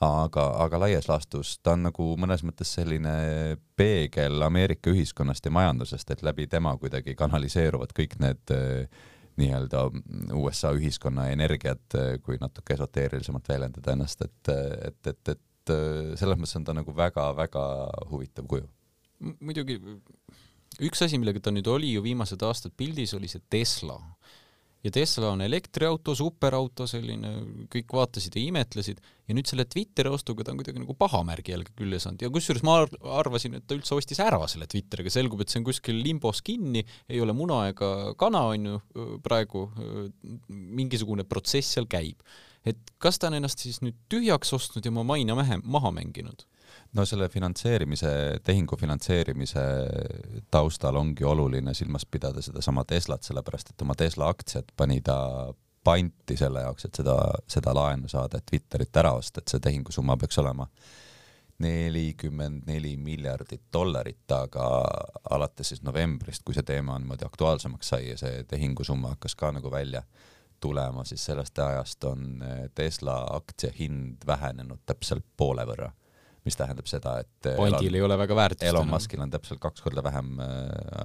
aga, 0.00 0.46
aga 0.64 0.80
laias 0.80 1.08
laastus 1.08 1.58
ta 1.62 1.72
on 1.72 1.86
nagu 1.88 2.08
mõnes 2.20 2.44
mõttes 2.44 2.72
selline 2.78 3.56
peegel 3.76 4.42
Ameerika 4.42 4.90
ühiskonnast 4.90 5.44
ja 5.44 5.52
majandusest, 5.52 6.10
et 6.10 6.22
läbi 6.22 6.46
tema 6.46 6.76
kuidagi 6.76 7.14
kanaliseeruvad 7.14 7.92
kõik 7.96 8.18
need 8.20 8.56
äh, 8.56 9.04
nii-öelda 9.36 9.90
USA 10.32 10.70
ühiskonna 10.72 11.26
energiat, 11.28 11.92
kui 12.24 12.38
natuke 12.40 12.72
esoteerilisemalt 12.72 13.48
väljendada 13.48 13.92
ennast, 13.92 14.22
et, 14.24 14.48
et, 14.88 15.10
et, 15.12 15.28
et 15.28 15.42
et 15.66 15.74
äh, 15.74 16.14
selles 16.18 16.38
mõttes 16.38 16.56
on 16.58 16.66
ta 16.66 16.74
nagu 16.76 16.94
väga-väga 16.94 17.66
huvitav 18.12 18.46
kuju. 18.50 18.66
muidugi 19.40 19.80
üks 20.84 21.02
asi, 21.02 21.18
millega 21.18 21.40
ta 21.40 21.52
nüüd 21.54 21.66
oli 21.72 21.94
ju 21.94 22.04
viimased 22.04 22.42
aastad 22.44 22.74
pildis, 22.76 23.14
oli 23.16 23.28
see 23.28 23.42
Tesla. 23.50 23.96
ja 24.84 24.90
Tesla 24.92 25.32
on 25.32 25.40
elektriauto, 25.42 26.14
superauto, 26.14 26.86
selline, 26.86 27.32
kõik 27.72 27.90
vaatasid 27.96 28.36
ja 28.36 28.42
imetlesid 28.44 29.00
ja 29.26 29.34
nüüd 29.34 29.48
selle 29.48 29.64
Twitteri 29.66 30.12
ostuga 30.12 30.44
ta 30.44 30.52
on 30.52 30.60
kuidagi 30.60 30.82
nagu 30.82 30.94
pahamärgi 30.94 31.54
jälle 31.54 31.66
külge 31.72 31.98
saanud 31.98 32.22
ja 32.22 32.30
kusjuures 32.30 32.62
ma 32.62 32.82
arvasin, 33.18 33.56
et 33.58 33.66
ta 33.66 33.74
üldse 33.74 33.96
ostis 33.96 34.20
ära 34.22 34.38
selle 34.46 34.68
Twitteriga, 34.70 35.10
selgub, 35.10 35.42
et 35.42 35.50
see 35.50 35.62
on 35.62 35.66
kuskil 35.66 35.98
limbos 35.98 36.44
kinni, 36.46 36.84
ei 37.08 37.22
ole 37.24 37.34
muna 37.34 37.64
ega 37.72 38.12
kana, 38.20 38.46
on 38.52 38.68
ju, 38.70 38.82
praegu 39.24 39.66
mingisugune 40.48 41.26
protsess 41.26 41.74
seal 41.74 41.90
käib 41.90 42.22
et 42.66 42.92
kas 43.02 43.20
ta 43.20 43.30
on 43.30 43.38
ennast 43.38 43.62
siis 43.62 43.80
nüüd 43.84 43.96
tühjaks 44.12 44.52
ostnud 44.56 44.84
ja 44.84 44.92
oma 44.92 45.04
maine 45.14 45.36
maha, 45.36 45.92
mänginud? 45.94 46.46
no 46.96 47.04
selle 47.06 47.28
finantseerimise, 47.28 48.10
tehingu 48.44 48.76
finantseerimise 48.80 49.62
taustal 50.50 50.96
ongi 50.96 51.24
oluline 51.24 51.74
silmas 51.74 52.06
pidada 52.10 52.42
sedasama 52.42 52.84
Teslat, 52.88 53.22
sellepärast 53.26 53.72
et 53.72 53.82
oma 53.84 53.94
Tesla 53.98 54.28
aktsiad 54.32 54.72
pani 54.76 55.00
ta 55.04 55.16
panti 55.86 56.36
selle 56.36 56.64
jaoks, 56.64 56.88
et 56.88 57.00
seda, 57.02 57.16
seda 57.50 57.74
laenu 57.76 58.08
saada, 58.10 58.40
et 58.40 58.46
Twitterit 58.50 58.96
ära 59.02 59.12
osta, 59.18 59.42
et 59.42 59.52
see 59.52 59.62
tehingusumma 59.62 60.16
peaks 60.18 60.38
olema 60.42 60.66
nelikümmend 61.62 62.66
neli 62.68 62.96
miljardit 63.00 63.62
dollarit, 63.72 64.26
aga 64.34 64.66
alates 65.30 65.72
siis 65.72 65.84
novembrist, 65.86 66.42
kui 66.44 66.56
see 66.56 66.66
teema 66.66 66.98
niimoodi 67.00 67.24
aktuaalsemaks 67.24 67.92
sai 67.94 68.10
ja 68.10 68.16
see 68.20 68.42
tehingusumma 68.50 69.14
hakkas 69.14 69.38
ka 69.38 69.54
nagu 69.56 69.72
välja 69.72 70.02
tulema, 70.60 71.04
siis 71.04 71.24
sellest 71.24 71.58
ajast 71.58 72.04
on 72.04 72.42
eh, 72.42 72.64
Tesla 72.74 73.18
aktsia 73.36 73.72
hind 73.78 74.26
vähenenud 74.26 74.82
täpselt 74.86 75.24
poole 75.36 75.66
võrra, 75.68 75.90
mis 76.44 76.56
tähendab 76.56 76.88
seda, 76.90 77.18
et 77.24 77.50
eh, 77.50 77.56
fondil 77.58 77.88
Elon, 77.88 77.98
ei 78.00 78.06
ole 78.08 78.18
väga 78.18 78.38
väärtust. 78.38 78.66
Elon 78.68 78.88
Muskil 78.90 79.22
on 79.22 79.32
täpselt 79.32 79.60
kaks 79.62 79.84
korda 79.84 80.04
vähem 80.04 80.40
eh, 80.40 80.50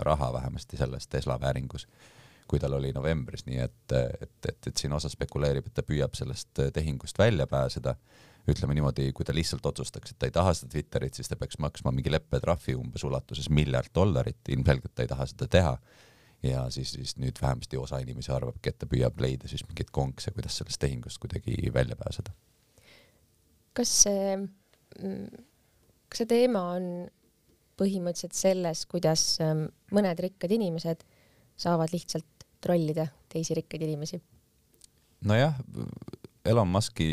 raha 0.07 0.31
vähemasti 0.33 0.79
selles 0.79 1.07
Tesla 1.07 1.39
vääringus, 1.41 1.87
kui 2.47 2.59
tal 2.59 2.75
oli 2.77 2.91
novembris, 2.95 3.45
nii 3.47 3.61
et, 3.63 3.95
et, 3.95 4.35
et, 4.49 4.67
et 4.67 4.77
siin 4.77 4.93
osa 4.93 5.09
spekuleerib, 5.11 5.67
et 5.67 5.77
ta 5.77 5.85
püüab 5.87 6.17
sellest 6.17 6.67
tehingust 6.73 7.19
välja 7.19 7.47
pääseda. 7.47 7.95
Ütleme 8.49 8.73
niimoodi, 8.73 9.11
kui 9.13 9.25
ta 9.25 9.35
lihtsalt 9.37 9.65
otsustaks, 9.69 10.11
et 10.11 10.17
ta 10.19 10.25
ei 10.25 10.33
taha 10.33 10.55
seda 10.57 10.71
Twitterit, 10.73 11.13
siis 11.13 11.29
ta 11.29 11.37
peaks 11.37 11.59
maksma 11.61 11.91
mingi 11.93 12.09
leppetrahvi 12.11 12.73
umbes 12.73 13.03
ulatuses 13.05 13.51
miljard 13.53 13.93
dollarit, 13.95 14.41
ilmselgelt 14.49 14.95
ta 14.95 15.05
ei 15.05 15.11
taha 15.11 15.27
seda 15.29 15.47
teha 15.47 15.75
ja 16.43 16.65
siis, 16.73 16.95
siis 16.95 17.15
nüüd 17.21 17.38
vähemasti 17.41 17.77
osa 17.77 17.99
inimesi 18.01 18.32
arvabki, 18.34 18.71
et 18.71 18.80
ta 18.82 18.89
püüab 18.89 19.19
leida 19.21 19.49
siis 19.51 19.63
mingeid 19.67 19.91
konkse, 19.93 20.34
kuidas 20.36 20.58
sellest 20.58 20.82
tehingust 20.82 21.21
kuidagi 21.21 21.73
välja 21.73 21.95
pääseda. 21.95 22.34
kas 23.73 23.93
see, 24.04 24.38
mm, 24.99 25.43
kas 26.10 26.23
see 26.23 26.30
teema 26.34 26.63
on 26.75 26.88
põhimõtteliselt 27.82 28.38
selles, 28.38 28.86
kuidas 28.86 29.23
ähm, 29.41 29.67
mõned 29.95 30.19
rikkad 30.19 30.51
inimesed 30.51 31.06
saavad 31.58 31.93
lihtsalt 31.93 32.47
trollida 32.62 33.08
teisi 33.30 33.58
rikkaid 33.58 33.86
inimesi? 33.88 34.21
nojah, 35.21 35.56
Elon 36.45 36.67
Muski 36.67 37.12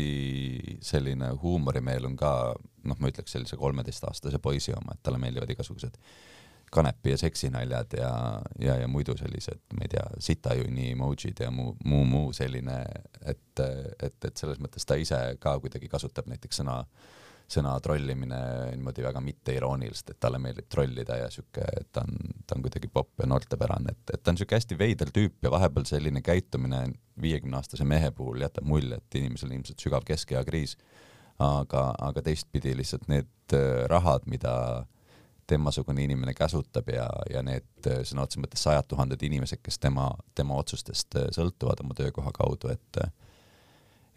selline 0.81 1.29
huumorimeel 1.41 2.09
on 2.09 2.15
ka, 2.17 2.31
noh, 2.83 2.97
ma 2.97 3.11
ütleks 3.11 3.35
sellise 3.35 3.57
kolmeteistaastase 3.61 4.41
poisi 4.41 4.73
oma, 4.73 4.95
et 4.95 5.03
talle 5.05 5.21
meeldivad 5.21 5.53
igasugused 5.53 5.99
kanepi 6.71 7.13
ja 7.13 7.17
seksinaljad 7.17 7.93
ja, 7.97 8.11
ja, 8.59 8.75
ja 8.81 8.87
muidu 8.87 9.15
sellised, 9.17 9.61
ma 9.73 9.85
ei 9.85 9.93
tea, 9.93 10.05
sitajunni 10.19 10.91
emojid 10.93 11.41
ja 11.43 11.51
muu, 11.51 11.75
muu, 11.85 12.03
muu 12.05 12.33
selline, 12.33 12.81
et, 13.21 13.63
et, 14.03 14.17
et 14.25 14.37
selles 14.37 14.59
mõttes 14.61 14.85
ta 14.85 14.97
ise 14.99 15.19
ka 15.41 15.57
kuidagi 15.63 15.89
kasutab 15.91 16.29
näiteks 16.31 16.61
sõna, 16.61 16.77
sõna 17.49 17.73
trollimine 17.81 18.39
niimoodi 18.75 19.05
väga 19.05 19.21
mitteirooniliselt, 19.25 20.13
et 20.13 20.19
talle 20.21 20.41
meeldib 20.41 20.69
trollida 20.69 21.17
ja 21.23 21.31
sihuke, 21.33 21.65
et 21.81 21.89
ta 21.95 22.05
on, 22.05 22.35
ta 22.45 22.57
on 22.57 22.65
kuidagi 22.65 22.91
popp 22.93 23.23
ja 23.23 23.29
noortepärane, 23.29 23.95
et, 23.95 24.13
et 24.13 24.23
ta 24.23 24.33
on 24.33 24.39
sihuke 24.39 24.59
hästi 24.59 24.77
veider 24.79 25.13
tüüp 25.15 25.41
ja 25.45 25.53
vahepeal 25.53 25.87
selline 25.89 26.21
käitumine 26.25 26.85
viiekümne 27.21 27.57
aastase 27.59 27.87
mehe 27.87 28.11
puhul 28.15 28.45
jätab 28.45 28.67
mulje, 28.69 29.01
et 29.01 29.19
inimesel 29.21 29.51
ilmselt 29.55 29.81
sügav 29.81 30.05
keskeakriis. 30.07 30.77
aga, 31.39 31.93
aga 32.03 32.21
teistpidi 32.21 32.73
lihtsalt 32.75 33.07
need 33.07 33.53
rahad, 33.87 34.25
mida 34.27 34.53
äh, 34.81 34.87
temasugune 35.49 36.03
inimene 36.03 36.33
käsutab 36.37 36.89
ja, 36.93 37.07
ja 37.33 37.41
need 37.45 37.87
äh, 37.89 38.03
sõna 38.07 38.25
otseses 38.25 38.43
mõttes 38.43 38.65
sajad 38.65 38.87
tuhanded 38.89 39.23
inimesed, 39.25 39.61
kes 39.63 39.79
tema, 39.81 40.09
tema 40.37 40.57
otsustest 40.59 41.17
äh, 41.19 41.29
sõltuvad 41.35 41.81
oma 41.83 41.97
töökoha 41.97 42.33
kaudu, 42.35 42.71
et 42.73 43.03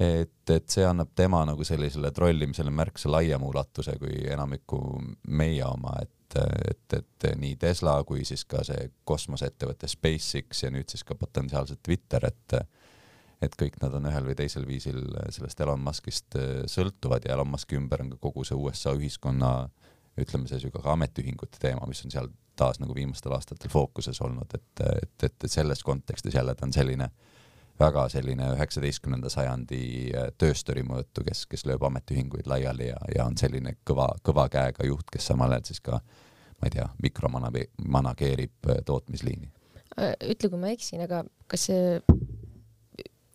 et, 0.03 0.51
et 0.51 0.73
see 0.73 0.85
annab 0.89 1.13
tema 1.15 1.45
nagu 1.47 1.65
sellisele 1.65 2.11
trollimisele 2.17 2.73
märksa 2.75 3.11
laiema 3.13 3.47
ulatuse 3.47 3.95
kui 4.01 4.25
enamiku 4.33 4.81
meie 5.29 5.63
oma, 5.69 5.93
et, 6.03 6.39
et, 6.73 6.97
et 6.97 7.27
nii 7.39 7.59
Tesla 7.61 7.99
kui 8.09 8.25
siis 8.27 8.43
ka 8.49 8.65
see 8.67 8.89
kosmoseettevõte 9.07 9.91
SpaceX 9.91 10.65
ja 10.65 10.73
nüüd 10.75 10.91
siis 10.91 11.05
ka 11.07 11.15
potentsiaalselt 11.19 11.83
Twitter, 11.85 12.29
et 12.31 12.63
et 13.43 13.55
kõik 13.59 13.75
nad 13.83 13.95
on 13.99 14.05
ühel 14.07 14.27
või 14.29 14.37
teisel 14.39 14.63
viisil 14.69 15.01
sellest 15.35 15.61
Elon 15.61 15.81
Muskist 15.83 16.37
äh, 16.39 16.63
sõltuvad 16.71 17.27
ja 17.27 17.37
Elon 17.37 17.51
Muski 17.51 17.79
ümber 17.79 18.05
on 18.05 18.13
ka 18.15 18.21
kogu 18.23 18.45
see 18.47 18.59
USA 18.59 18.95
ühiskonna 18.95 19.53
äh, 19.65 19.82
ütleme 20.21 20.49
siis 20.49 20.65
ju 20.65 20.71
ka 20.75 20.85
ametühingute 20.93 21.61
teema, 21.61 21.87
mis 21.89 22.05
on 22.05 22.13
seal 22.15 22.29
taas 22.57 22.81
nagu 22.83 22.95
viimastel 22.95 23.33
aastatel 23.33 23.71
fookuses 23.73 24.21
olnud, 24.21 24.51
et, 24.55 24.83
et, 25.03 25.29
et, 25.29 25.47
selles 25.51 25.83
kontekstis 25.83 26.35
jälle 26.35 26.55
ta 26.55 26.67
on 26.67 26.73
selline 26.73 27.09
väga 27.81 28.05
selline 28.13 28.51
üheksateistkümnenda 28.55 29.31
sajandi 29.33 29.81
äh, 30.15 30.29
tööstöri 30.39 30.85
mõõtu, 30.87 31.25
kes, 31.27 31.47
kes 31.51 31.65
lööb 31.67 31.83
ametiühinguid 31.89 32.47
laiali 32.47 32.91
ja, 32.91 33.01
ja 33.15 33.27
on 33.27 33.39
selline 33.41 33.79
kõva, 33.89 34.11
kõva 34.23 34.47
käega 34.53 34.87
juht, 34.87 35.09
kes 35.13 35.31
samal 35.33 35.57
ajal 35.57 35.73
siis 35.73 35.81
ka 35.81 35.99
ma 36.63 36.69
ei 36.69 36.77
tea, 36.77 36.87
mikromanageerib 37.03 38.71
äh, 38.71 38.85
tootmisliini. 38.87 39.51
ütle, 39.97 40.49
kui 40.49 40.61
ma 40.61 40.71
eksin, 40.73 41.03
aga 41.05 41.25
kas 41.51 41.67
see 41.69 41.99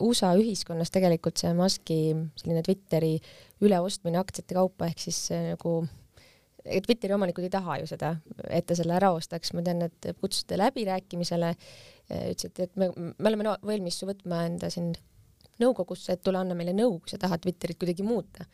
USA 0.02 0.30
ühiskonnas 0.38 0.92
tegelikult 0.94 1.40
see 1.40 1.50
Musk'i 1.58 2.00
selline 2.38 2.62
Twitteri 2.66 3.16
üleostmine 3.66 4.20
aktsiate 4.20 4.54
kaupa 4.54 4.86
ehk 4.86 5.02
siis 5.02 5.18
nagu 5.34 5.80
Twitteri 6.84 7.14
omanikud 7.16 7.46
ei 7.46 7.52
taha 7.52 7.78
ju 7.82 7.90
seda, 7.90 8.14
et 8.48 8.66
ta 8.68 8.76
selle 8.78 8.96
ära 8.96 9.12
ostaks, 9.16 9.52
ma 9.56 9.64
tean, 9.66 9.84
et 9.86 10.10
kutsusite 10.20 10.58
läbirääkimisele, 10.60 11.52
ütlesite, 12.08 12.68
et 12.68 12.80
me, 12.80 12.90
me 12.96 13.30
oleme 13.30 13.46
no, 13.46 13.54
valmis 13.66 14.00
su 14.00 14.08
võtma 14.08 14.44
enda 14.48 14.70
siin 14.72 14.92
nõukogusse, 15.62 16.14
et 16.14 16.22
tule 16.24 16.38
anna 16.40 16.54
meile 16.58 16.72
nõu, 16.76 16.98
kui 17.02 17.12
sa 17.12 17.18
tahad 17.20 17.42
Twitterit 17.42 17.78
kuidagi 17.80 18.04
muuta. 18.06 18.46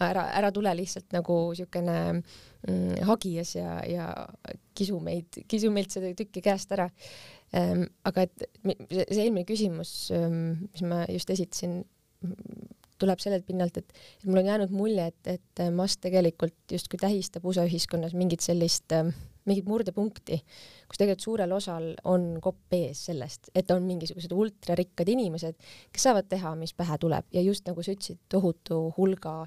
ära, 0.00 0.28
ära 0.38 0.52
tule 0.54 0.72
lihtsalt 0.78 1.10
nagu 1.14 1.36
siukene 1.58 1.96
mm, 2.12 3.02
hagijas 3.08 3.56
ja, 3.56 3.78
ja 3.88 4.08
kisu 4.78 5.00
meid, 5.02 5.42
kisu 5.48 5.72
meilt 5.74 5.94
seda 5.94 6.12
tükki 6.18 6.42
käest 6.44 6.72
ära 6.72 6.88
ähm,. 7.58 7.88
aga 8.04 8.26
et 8.28 8.46
see 8.90 9.24
eelmine 9.24 9.44
küsimus 9.48 10.12
mis 10.12 10.84
ma 10.86 11.02
just 11.10 11.30
esitasin, 11.34 11.82
tuleb 13.02 13.20
sellelt 13.22 13.44
pinnalt, 13.48 13.82
et, 13.82 13.92
et 14.22 14.30
mul 14.30 14.40
on 14.42 14.48
jäänud 14.52 14.72
mulje, 14.74 15.10
et, 15.12 15.34
et 15.36 15.66
Musk 15.74 16.06
tegelikult 16.06 16.76
justkui 16.78 17.00
tähistab 17.02 17.44
USA 17.48 17.66
ühiskonnas 17.68 18.14
mingit 18.18 18.44
sellist 18.46 18.94
äh, 18.96 19.10
mingit 19.48 19.66
murdepunkti, 19.66 20.38
kus 20.88 21.00
tegelikult 21.00 21.26
suurel 21.26 21.54
osal 21.56 21.92
on 22.08 22.36
kopp 22.42 22.74
ees 22.76 23.06
sellest, 23.08 23.50
et 23.54 23.70
on 23.74 23.84
mingisugused 23.86 24.32
ultrarikkad 24.34 25.10
inimesed, 25.12 25.58
kes 25.92 26.08
saavad 26.08 26.28
teha, 26.30 26.54
mis 26.58 26.74
pähe 26.78 26.98
tuleb. 27.02 27.28
Ja 27.34 27.42
just 27.42 27.66
nagu 27.68 27.82
sa 27.82 27.94
ütlesid, 27.94 28.22
tohutu 28.32 28.84
hulga 28.96 29.42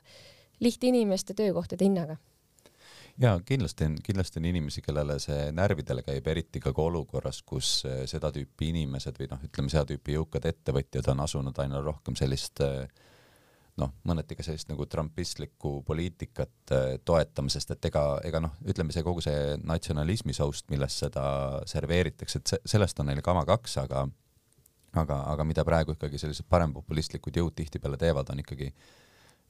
lihtinimeste 0.64 1.36
töökohtade 1.38 1.88
hinnaga. 1.88 2.18
Ja 3.20 3.38
kindlasti 3.46 3.86
on, 3.88 3.96
kindlasti 4.04 4.42
on 4.42 4.46
inimesi, 4.50 4.82
kellele 4.84 5.16
see 5.24 5.48
närvidele 5.56 6.04
käib, 6.04 6.26
eriti 6.28 6.60
ka 6.60 6.74
olukorras, 6.84 7.40
kus 7.48 7.70
eh, 7.88 8.02
seda 8.12 8.32
tüüpi 8.36 8.74
inimesed 8.74 9.16
või 9.22 9.30
noh, 9.32 9.46
ütleme 9.48 9.72
seda 9.72 9.86
tüüpi 9.88 10.18
jõukad 10.18 10.48
ettevõtjad 10.52 11.08
on 11.14 11.24
asunud 11.24 11.64
aina 11.64 11.80
rohkem 11.84 12.18
sellist 12.20 12.60
äh, 12.66 12.84
noh, 13.82 13.92
mõneti 14.08 14.38
ka 14.38 14.44
sellist 14.46 14.70
nagu 14.72 14.86
trumpistlikku 14.88 15.82
poliitikat 15.88 16.74
äh, 16.76 16.86
toetama, 17.06 17.52
sest 17.52 17.74
et 17.76 17.90
ega, 17.90 18.04
ega 18.28 18.42
noh, 18.44 18.54
ütleme 18.68 18.96
see 18.96 19.04
kogu 19.04 19.24
see 19.24 19.58
natsionalismi 19.64 20.36
soust, 20.36 20.70
millest 20.72 21.04
seda 21.04 21.26
serveeritakse, 21.68 22.40
et 22.40 22.54
see, 22.54 22.62
sellest 22.76 23.02
on 23.04 23.12
neil 23.12 23.24
kama 23.26 23.44
kaks, 23.48 23.80
aga 23.84 24.06
aga, 24.96 25.20
aga 25.34 25.44
mida 25.44 25.66
praegu 25.68 25.96
ikkagi 25.96 26.22
sellised 26.22 26.48
parempopulistlikud 26.48 27.36
jõud 27.36 27.56
tihtipeale 27.58 28.00
teevad, 28.00 28.32
on 28.32 28.40
ikkagi 28.46 28.72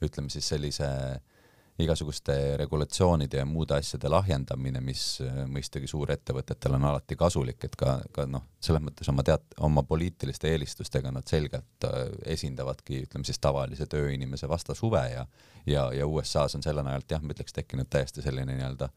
ütleme 0.06 0.34
siis 0.34 0.50
sellise 0.50 0.90
äh, 0.90 1.35
igasuguste 1.80 2.36
regulatsioonide 2.58 3.42
ja 3.42 3.46
muude 3.46 3.76
asjade 3.76 4.10
lahjendamine, 4.12 4.80
mis 4.84 5.04
äh, 5.26 5.42
mõistagi 5.52 5.90
suurettevõtetel 5.92 6.78
on 6.78 6.88
alati 6.92 7.18
kasulik, 7.20 7.64
et 7.68 7.76
ka, 7.80 7.98
ka 8.16 8.28
noh, 8.30 8.46
selles 8.64 8.84
mõttes 8.86 9.10
oma 9.12 9.26
teat-, 9.28 9.58
oma 9.66 9.84
poliitiliste 9.84 10.54
eelistustega 10.54 11.12
nad 11.12 11.28
selgelt 11.28 11.90
äh, 11.90 12.06
esindavadki, 12.38 13.04
ütleme 13.10 13.28
siis 13.28 13.42
tavalise 13.44 13.90
tööinimese 13.92 14.50
vastashuve 14.52 15.04
ja 15.12 15.28
ja, 15.66 15.90
ja 15.94 16.08
USA-s 16.08 16.56
on 16.56 16.64
selle 16.64 16.84
najalt 16.86 17.12
jah, 17.12 17.24
ma 17.24 17.34
ütleks 17.34 17.56
tekkinud 17.56 17.90
täiesti 17.92 18.24
selline 18.26 18.54
nii-öelda 18.54 18.90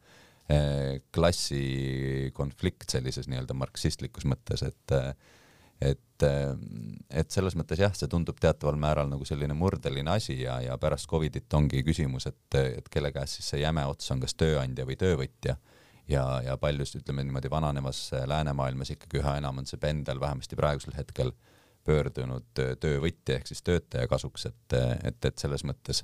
eh, 0.53 0.99
klassikonflikt 1.15 2.93
sellises 2.93 3.29
nii-öelda 3.31 3.57
marksistlikus 3.57 4.27
mõttes, 4.29 4.63
et 4.67 4.95
eh, 4.95 5.95
et, 6.23 7.17
et 7.21 7.31
selles 7.31 7.55
mõttes 7.57 7.79
jah, 7.79 7.93
see 7.95 8.09
tundub 8.11 8.39
teataval 8.41 8.77
määral 8.79 9.09
nagu 9.11 9.25
selline 9.25 9.55
murdeline 9.57 10.11
asi 10.11 10.41
ja, 10.41 10.59
ja 10.63 10.77
pärast 10.81 11.09
Covidit 11.09 11.53
ongi 11.53 11.83
küsimus, 11.85 12.27
et, 12.29 12.59
et 12.59 12.89
kelle 12.91 13.11
käes 13.15 13.37
siis 13.37 13.51
see 13.53 13.61
jäme 13.63 13.85
ots 13.89 14.11
on, 14.11 14.21
kas 14.23 14.35
tööandja 14.35 14.87
või 14.87 14.97
töövõtja. 14.99 15.57
ja, 16.09 16.25
ja 16.45 16.57
paljus 16.57 16.95
ütleme 16.95 17.23
niimoodi 17.23 17.49
vananevas 17.49 18.09
läänemaailmas 18.27 18.95
ikkagi 18.95 19.21
üha 19.21 19.37
enam 19.37 19.61
on 19.61 19.69
see 19.69 19.79
pendel 19.79 20.19
vähemasti 20.19 20.55
praegusel 20.59 20.97
hetkel 20.97 21.33
pöördunud 21.85 22.63
töövõtja 22.79 23.39
ehk 23.39 23.47
siis 23.47 23.61
töötaja 23.63 24.07
kasuks, 24.07 24.45
et, 24.45 24.79
et, 25.03 25.25
et 25.25 25.37
selles 25.37 25.63
mõttes 25.65 26.03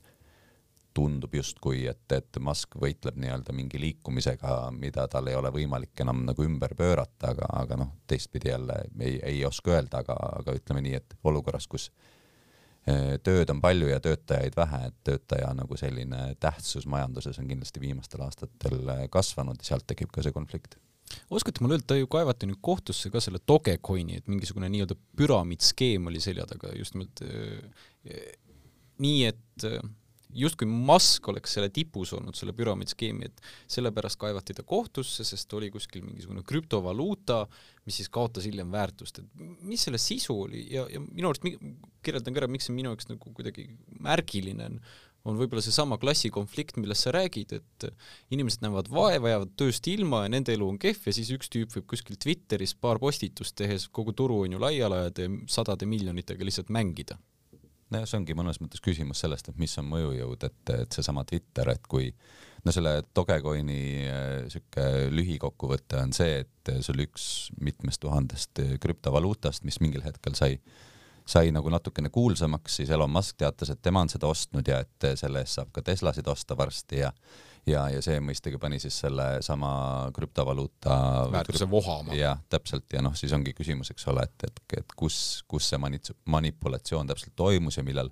tundub 0.95 1.33
justkui, 1.35 1.83
et, 1.91 2.05
et 2.15 2.39
Musk 2.43 2.77
võitleb 2.79 3.17
nii-öelda 3.19 3.53
mingi 3.55 3.79
liikumisega, 3.81 4.55
mida 4.75 5.07
tal 5.11 5.27
ei 5.27 5.35
ole 5.35 5.51
võimalik 5.53 6.03
enam 6.05 6.23
nagu 6.27 6.45
ümber 6.45 6.75
pöörata, 6.77 7.33
aga, 7.33 7.49
aga 7.61 7.79
noh, 7.83 7.91
teistpidi 8.07 8.51
jälle 8.53 8.79
ei, 8.99 9.17
ei 9.33 9.41
oska 9.47 9.75
öelda, 9.75 10.03
aga, 10.05 10.15
aga 10.39 10.55
ütleme 10.55 10.85
nii, 10.85 11.01
et 11.01 11.17
olukorras, 11.27 11.67
kus 11.71 11.89
eh, 12.87 13.17
tööd 13.23 13.51
on 13.51 13.59
palju 13.63 13.91
ja 13.91 13.99
töötajaid 14.03 14.55
vähe, 14.55 14.81
et 14.91 14.97
töötaja 15.09 15.51
nagu 15.57 15.79
selline 15.79 16.21
tähtsus 16.39 16.87
majanduses 16.87 17.41
on 17.43 17.51
kindlasti 17.51 17.83
viimastel 17.83 18.23
aastatel 18.23 18.79
eh, 18.95 19.05
kasvanud 19.11 19.59
ja 19.59 19.73
sealt 19.73 19.87
tekib 19.91 20.15
ka 20.15 20.23
see 20.23 20.35
konflikt. 20.35 20.79
Oskate 21.29 21.61
mulle 21.61 21.77
öelda, 21.77 21.99
ju 21.99 22.07
kaevati 22.09 22.47
nüüd 22.49 22.61
kohtusse 22.65 23.11
ka 23.13 23.19
selle 23.21 23.43
Dogecoini, 23.47 24.21
et 24.21 24.31
mingisugune 24.31 24.71
nii-öelda 24.73 24.95
püramiidskeem 25.19 26.07
oli 26.09 26.23
selja 26.23 26.47
taga 26.49 26.71
just 26.73 26.95
nimelt 26.95 27.21
äh, 27.27 28.31
nii, 29.03 29.21
et 29.27 29.69
justkui 30.35 30.67
Musk 30.67 31.29
oleks 31.31 31.55
selle 31.57 31.69
tipus 31.73 32.11
olnud, 32.15 32.35
selle 32.37 32.53
püramiidskeemi, 32.57 33.29
et 33.29 33.41
sellepärast 33.71 34.19
kaevati 34.21 34.55
ta 34.57 34.65
kohtusse, 34.67 35.25
sest 35.27 35.53
oli 35.57 35.71
kuskil 35.73 36.03
mingisugune 36.05 36.43
krüptovaluuta, 36.47 37.45
mis 37.87 38.01
siis 38.01 38.11
kaotas 38.13 38.47
hiljem 38.49 38.71
väärtust, 38.73 39.21
et 39.21 39.47
mis 39.65 39.87
selle 39.87 40.01
sisu 40.01 40.37
oli? 40.47 40.65
Ja, 40.73 40.85
ja 40.91 41.01
minu 41.05 41.31
arust, 41.31 41.45
kirjeldan 42.05 42.35
ka 42.35 42.43
ära, 42.43 42.51
miks 42.51 42.69
see 42.69 42.75
minu 42.75 42.93
jaoks 42.93 43.11
nagu 43.11 43.35
kuidagi 43.35 43.69
märgiline 44.03 44.69
on, 44.69 44.79
on 45.25 45.37
võib-olla 45.39 45.63
seesama 45.65 45.97
klassikonflikt, 46.01 46.77
millest 46.77 47.07
sa 47.07 47.13
räägid, 47.15 47.55
et 47.57 47.87
inimesed 48.33 48.61
näevad 48.65 48.91
vaeva, 48.93 49.31
jäävad 49.31 49.55
tööst 49.57 49.87
ilma 49.89 50.25
ja 50.25 50.33
nende 50.35 50.53
elu 50.53 50.67
on 50.69 50.81
kehv 50.81 51.09
ja 51.09 51.15
siis 51.17 51.31
üks 51.33 51.49
tüüp 51.53 51.73
võib 51.73 51.87
kuskil 51.95 52.19
Twitteris 52.21 52.75
paar 52.77 53.01
postitust 53.01 53.57
tehes 53.57 53.87
kogu 53.89 54.13
turu 54.13 54.43
on 54.45 54.57
ju 54.57 54.61
laiali 54.61 54.99
ajada 55.01 55.25
ja 55.25 55.39
sadade 55.57 55.89
miljonitega 55.89 56.45
lihtsalt 56.45 56.69
mängida 56.73 57.17
nojah, 57.93 58.07
see 58.09 58.19
ongi 58.19 58.37
mõnes 58.37 58.59
mõttes 58.61 58.83
küsimus 58.83 59.21
sellest, 59.23 59.49
et 59.49 59.61
mis 59.61 59.75
on 59.81 59.87
mõjujõud, 59.91 60.47
et, 60.47 60.73
et 60.73 60.97
seesama 60.97 61.25
Twitter, 61.27 61.69
et 61.75 61.85
kui 61.91 62.09
no 62.65 62.73
selle 62.73 62.97
Dogecoini 63.15 63.83
äh, 64.09 64.25
sihuke 64.51 64.87
lühikokkuvõte 65.13 66.01
on 66.01 66.15
see, 66.15 66.41
et 66.45 66.73
see 66.79 66.95
oli 66.95 67.07
üks 67.09 67.29
mitmest 67.61 68.01
tuhandest 68.03 68.63
krüptovaluutast, 68.81 69.65
mis 69.67 69.81
mingil 69.83 70.05
hetkel 70.05 70.37
sai 70.37 70.59
sai 71.25 71.49
nagu 71.49 71.69
natukene 71.73 72.11
kuulsamaks, 72.13 72.75
siis 72.79 72.89
Elon 72.93 73.09
Musk 73.09 73.39
teatas, 73.41 73.71
et 73.73 73.81
tema 73.81 74.03
on 74.05 74.11
seda 74.11 74.29
ostnud 74.29 74.67
ja 74.69 74.83
et 74.85 75.07
selle 75.17 75.41
eest 75.41 75.57
saab 75.57 75.71
ka 75.73 75.81
Teslasid 75.81 76.27
osta 76.29 76.57
varsti 76.57 76.99
ja 77.01 77.09
ja, 77.69 77.85
ja 77.93 78.01
see 78.05 78.21
mõistagi 78.23 78.59
pani 78.61 78.79
siis 78.81 78.97
selle 79.05 79.27
sama 79.45 79.71
krüptovaluuta 80.15 80.97
väärtuse 81.33 81.67
vohama. 81.69 82.15
jah, 82.17 82.39
täpselt 82.49 82.91
ja 82.93 83.03
noh, 83.05 83.15
siis 83.17 83.33
ongi 83.35 83.55
küsimus, 83.57 83.91
eks 83.93 84.07
ole, 84.11 84.25
et, 84.27 84.47
et, 84.47 84.63
et 84.81 84.97
kus, 84.97 85.17
kus 85.49 85.71
see 85.73 85.81
manipulatsioon 85.81 87.13
täpselt 87.13 87.35
toimus 87.35 87.79
ja 87.79 87.85
millal 87.87 88.11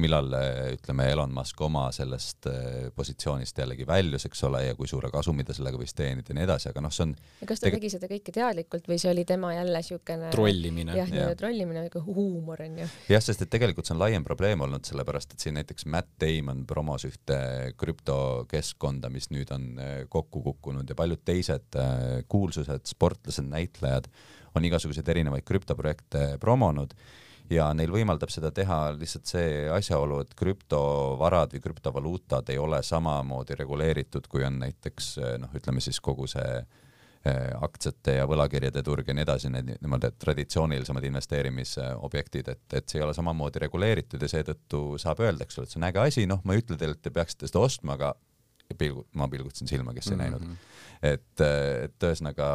millal 0.00 0.26
ütleme, 0.74 1.06
Elon 1.12 1.30
Musk 1.34 1.60
oma 1.62 1.84
sellest 1.94 2.48
äh, 2.50 2.88
positsioonist 2.96 3.58
jällegi 3.58 3.86
väljus, 3.86 4.26
eks 4.26 4.42
ole, 4.48 4.64
ja 4.66 4.74
kui 4.78 4.88
suure 4.90 5.10
kasumi 5.12 5.46
ta 5.46 5.54
sellega 5.54 5.78
võis 5.78 5.94
teenida 5.94 6.32
ja 6.32 6.38
nii 6.38 6.46
edasi, 6.48 6.68
aga 6.72 6.82
noh, 6.82 6.94
see 6.94 7.06
on 7.06 7.14
kas 7.46 7.62
ta 7.62 7.70
tegi 7.70 7.92
seda 7.92 8.08
kõike 8.10 8.34
teadlikult 8.34 8.90
või 8.90 8.98
see 8.98 9.12
oli 9.12 9.26
tema 9.28 9.52
jälle 9.54 9.78
niisugune 9.78 10.32
trollimine? 10.34 10.98
jah, 10.98 11.10
nii-öelda 11.12 11.38
trollimine, 11.38 11.86
nagu 11.86 12.04
huumor 12.08 12.64
on 12.66 12.82
ju. 12.82 12.90
jah, 13.14 13.24
sest 13.24 13.46
et 13.46 13.52
tegelikult 13.54 13.86
see 13.86 13.94
on 13.94 14.02
laiem 14.02 14.26
probleem 14.26 14.66
olnud, 14.66 14.86
sellepärast 14.88 15.36
et 15.36 15.46
siin 15.46 15.58
näiteks 15.60 15.86
Matt 15.94 16.10
Damon 16.22 16.66
promos 16.66 17.06
ühte 17.06 17.38
krüptokeskkonda, 17.78 19.12
mis 19.14 19.30
nüüd 19.30 19.54
on 19.54 19.68
äh, 19.78 19.96
kokku 20.10 20.42
kukkunud 20.48 20.90
ja 20.90 20.98
paljud 20.98 21.22
teised 21.22 21.78
kuulsused, 22.28 22.88
sportlased, 22.90 23.46
näitlejad 23.46 24.10
on 24.54 24.66
igasuguseid 24.66 25.06
erinevaid 25.14 25.46
krüptoprojekte 25.46 26.34
promonud 26.42 26.94
ja 27.50 27.68
neil 27.76 27.92
võimaldab 27.92 28.32
seda 28.32 28.50
teha 28.54 28.78
lihtsalt 28.96 29.28
see 29.28 29.50
asjaolu, 29.72 30.22
et 30.24 30.32
krüptovarad 30.38 31.52
või 31.54 31.64
krüptovaluutad 31.66 32.48
ei 32.52 32.60
ole 32.60 32.80
samamoodi 32.82 33.58
reguleeritud, 33.60 34.28
kui 34.30 34.46
on 34.46 34.58
näiteks 34.62 35.14
noh, 35.42 35.52
ütleme 35.56 35.84
siis 35.84 36.00
kogu 36.04 36.26
see 36.30 36.58
eh, 36.60 37.50
aktsiate 37.60 38.18
ja 38.18 38.28
võlakirjade 38.30 38.82
turg 38.86 39.08
ja 39.08 39.16
nii 39.16 39.26
edasi, 39.26 39.52
need 39.52 39.74
niimoodi 39.76 40.14
traditsioonilisemad 40.24 41.08
investeerimisobjektid, 41.10 42.52
et, 42.54 42.66
et 42.80 42.88
see 42.88 43.00
ei 43.00 43.06
ole 43.06 43.16
samamoodi 43.16 43.64
reguleeritud 43.66 44.22
ja 44.22 44.30
seetõttu 44.36 44.84
saab 45.02 45.24
öelda, 45.24 45.44
eks 45.44 45.58
ole, 45.58 45.68
et 45.68 45.76
see 45.76 45.82
on 45.82 45.90
äge 45.90 46.04
asi, 46.04 46.28
noh, 46.30 46.44
ma 46.44 46.56
ei 46.56 46.64
ütle 46.64 46.80
teile, 46.80 46.96
et 46.96 47.04
te 47.04 47.12
peaksite 47.14 47.50
seda 47.50 47.66
ostma, 47.66 47.98
aga 47.98 48.14
pilgu-, 48.78 49.06
ma 49.18 49.28
pilgutasin 49.32 49.70
silma, 49.70 49.94
kes 49.96 50.10
ei 50.10 50.16
mm 50.16 50.22
-hmm. 50.22 50.38
näinud. 50.38 50.70
et, 51.02 51.40
et 51.40 52.06
ühesõnaga 52.08 52.46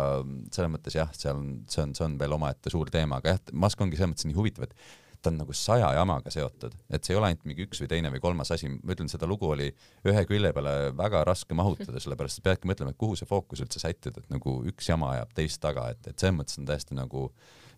selles 0.52 0.72
mõttes 0.74 0.96
jah, 0.96 1.12
seal 1.14 1.38
on, 1.38 1.52
see 1.70 1.84
on, 1.84 1.94
see 1.96 2.06
on 2.06 2.18
veel 2.20 2.34
omaette 2.34 2.70
suur 2.70 2.90
teema, 2.90 3.22
aga 3.22 3.36
jah, 3.36 3.54
Musk 3.54 3.82
ongi 3.82 3.98
selles 3.98 4.14
mõttes 4.14 4.30
nii 4.30 4.38
huvitav, 4.38 4.70
et 4.70 4.76
ta 5.22 5.30
on 5.30 5.40
nagu 5.42 5.54
saja 5.54 5.90
jamaga 5.98 6.32
seotud, 6.32 6.76
et 6.90 7.04
see 7.04 7.14
ei 7.14 7.20
ole 7.20 7.30
ainult 7.30 7.46
mingi 7.48 7.66
üks 7.68 7.82
või 7.84 7.90
teine 7.92 8.12
või 8.14 8.22
kolmas 8.24 8.52
asi, 8.56 8.70
ma 8.72 8.96
ütlen, 8.96 9.10
seda 9.12 9.28
lugu 9.28 9.50
oli 9.52 9.68
ühe 10.08 10.26
külje 10.30 10.52
peale 10.56 10.76
väga 10.96 11.24
raske 11.28 11.58
mahutada, 11.58 12.00
sellepärast 12.00 12.40
sa 12.40 12.46
peadki 12.46 12.70
mõtlema, 12.72 12.94
et 12.94 13.00
kuhu 13.00 13.18
see 13.20 13.28
fookus 13.28 13.64
üldse 13.66 13.82
sättida, 13.84 14.24
et 14.24 14.30
nagu 14.32 14.60
üks 14.72 14.88
jama 14.90 15.12
ajab 15.18 15.34
teist 15.36 15.62
taga, 15.64 15.90
et, 15.92 16.08
et 16.08 16.16
selles 16.16 16.38
mõttes 16.38 16.62
on 16.62 16.70
täiesti 16.70 16.96
nagu 16.96 17.28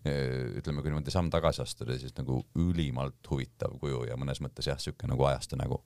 ütleme, 0.02 0.82
kui 0.82 0.90
niimoodi 0.90 1.14
samm 1.14 1.30
tagasi 1.30 1.62
astuda, 1.62 1.96
siis 1.98 2.14
nagu 2.18 2.40
ülimalt 2.58 3.30
huvitav 3.30 3.74
kuju 3.78 4.04
ja 4.08 4.18
mõnes 4.18 4.42
mõttes 4.42 4.66
jah, 4.66 4.78
niisugune 4.78 5.14
nagu 5.14 5.26
ajastu 5.30 5.58
nägu 5.58 5.78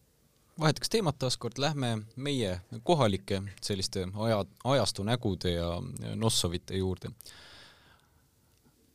vahetaks 0.60 0.90
teemat 0.92 1.18
taaskord, 1.20 1.58
lähme 1.60 1.92
meie 2.16 2.56
kohalike 2.86 3.42
selliste 3.64 4.06
aja, 4.14 4.40
ajastu 4.64 5.04
nägude 5.06 5.52
ja 5.56 5.68
Nossovite 6.16 6.76
juurde. 6.76 7.10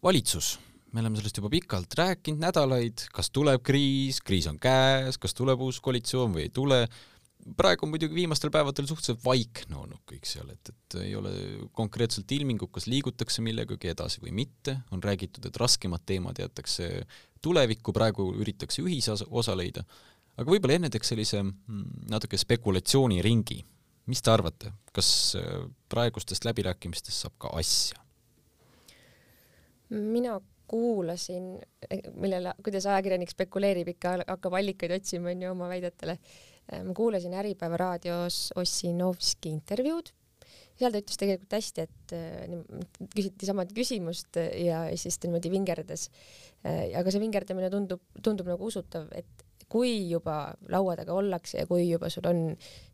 valitsus, 0.03 0.59
me 0.91 0.99
oleme 0.99 1.19
sellest 1.19 1.37
juba 1.37 1.49
pikalt 1.53 1.93
rääkinud, 1.97 2.41
nädalaid, 2.41 3.05
kas 3.13 3.29
tuleb 3.29 3.61
kriis, 3.63 4.21
kriis 4.25 4.47
on 4.49 4.57
käes, 4.59 5.19
kas 5.21 5.37
tuleb 5.37 5.61
uus 5.61 5.79
koalitsioon 5.79 6.33
või 6.33 6.47
ei 6.47 6.53
tule, 6.53 6.87
praegu 7.57 7.85
on 7.85 7.91
muidugi 7.93 8.17
viimastel 8.17 8.49
päevadel 8.53 8.87
suhteliselt 8.89 9.21
vaikne 9.25 9.77
olnud 9.77 10.01
kõik 10.09 10.25
seal, 10.25 10.49
et, 10.53 10.73
et 10.73 10.97
ei 11.03 11.13
ole 11.15 11.31
konkreetselt 11.77 12.31
ilmingut, 12.33 12.71
kas 12.73 12.89
liigutakse 12.89 13.45
millegagi 13.45 13.93
edasi 13.93 14.23
või 14.23 14.33
mitte, 14.41 14.79
on 14.91 15.03
räägitud, 15.03 15.45
et 15.45 15.61
raskemad 15.61 16.01
teemad 16.05 16.41
jäetakse 16.41 16.89
tulevikku, 17.41 17.93
praegu 17.93 18.31
üritatakse 18.41 18.81
ühisosa 18.81 19.57
leida, 19.57 19.85
aga 20.41 20.51
võib-olla 20.51 20.79
enne 20.79 20.91
teeks 20.93 21.13
sellise 21.13 21.41
mm, 21.43 22.07
natuke 22.11 22.39
spekulatsiooniringi. 22.41 23.59
mis 24.11 24.21
te 24.21 24.31
arvate, 24.33 24.71
kas 24.91 25.35
äh, 25.39 25.65
praegustest 25.89 26.45
läbirääkimistest 26.49 27.25
saab 27.25 27.37
ka 27.37 27.53
asja? 27.59 27.99
mina 29.91 30.39
kuulasin, 30.71 31.57
millele, 32.15 32.53
kuidas 32.63 32.85
ajakirjanik 32.87 33.33
spekuleerib, 33.33 33.89
ikka 33.91 34.21
hakkab 34.21 34.53
allikaid 34.55 34.93
otsima 34.95 35.33
onju 35.33 35.49
oma 35.51 35.67
väidetele 35.67 36.15
Äh, 36.71 36.83
ma 36.85 36.95
kuulasin 36.95 37.33
Äripäeva 37.35 37.77
raadios 37.79 38.51
Ossinovski 38.59 39.51
intervjuud, 39.51 40.11
seal 40.79 40.93
ta 40.93 41.01
ütles 41.01 41.19
tegelikult 41.19 41.55
hästi, 41.57 41.85
et 41.87 42.13
äh, 42.15 42.53
küsiti 43.15 43.49
samad 43.49 43.73
küsimust 43.75 44.39
ja 44.39 44.85
siis 44.99 45.17
ta 45.17 45.27
niimoodi 45.27 45.51
vingerdas. 45.53 46.07
Äh, 46.63 46.91
aga 46.99 47.11
see 47.13 47.23
vingerdamine 47.23 47.71
tundub, 47.73 48.03
tundub 48.23 48.51
nagu 48.53 48.69
usutav, 48.69 49.09
et 49.17 49.47
kui 49.71 50.09
juba 50.09 50.53
laua 50.69 50.97
taga 50.99 51.15
ollakse 51.17 51.63
ja 51.63 51.67
kui 51.69 51.87
juba 51.89 52.09
sul 52.11 52.27
on 52.29 52.41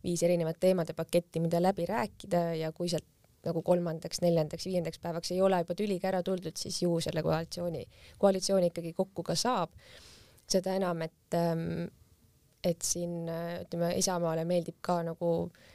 viis 0.03 0.23
erinevat 0.23 0.59
teemade 0.61 0.93
paketti, 0.97 1.41
mida 1.43 1.61
läbi 1.63 1.87
rääkida 1.89 2.43
ja 2.59 2.71
kui 2.71 2.89
sealt 2.91 3.07
nagu 3.47 3.61
kolmandaks, 3.63 4.19
neljandaks, 4.23 4.65
viiendaks 4.67 4.99
päevaks 4.99 5.31
ei 5.31 5.41
ole 5.41 5.61
juba 5.61 5.75
tüliga 5.77 6.09
ära 6.11 6.23
tuldud, 6.25 6.57
siis 6.59 6.81
ju 6.83 6.97
selle 7.03 7.23
koalitsiooni, 7.23 7.85
koalitsioon 8.19 8.67
ikkagi 8.69 8.93
kokku 8.97 9.23
ka 9.23 9.35
saab. 9.35 9.73
seda 10.47 10.77
enam, 10.79 11.01
et 11.03 11.35
ähm, 11.35 11.89
et 12.63 12.83
siin 12.83 13.27
ütleme, 13.27 13.91
Isamaale 13.99 14.45
meeldib 14.47 14.77
ka 14.81 15.01
nagu 15.05 15.31
äh, 15.47 15.65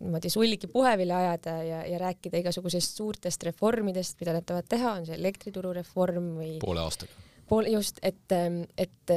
niimoodi 0.00 0.30
sulgi 0.32 0.70
puhevile 0.72 1.14
ajada 1.14 1.56
ja, 1.64 1.84
ja 1.86 2.00
rääkida 2.02 2.42
igasugusest 2.42 2.98
suurtest 2.98 3.46
reformidest, 3.48 4.18
mida 4.20 4.34
nad 4.36 4.46
tahavad 4.46 4.68
teha, 4.68 4.96
on 5.00 5.06
see 5.08 5.16
elektrituru 5.18 5.72
reform 5.76 6.34
või 6.40 6.56
poole 6.62 6.84
aastaga. 6.84 7.25
Pool, 7.48 7.68
just, 7.70 7.98
et, 8.02 8.24
ähm, 8.34 8.62
et, 8.78 9.14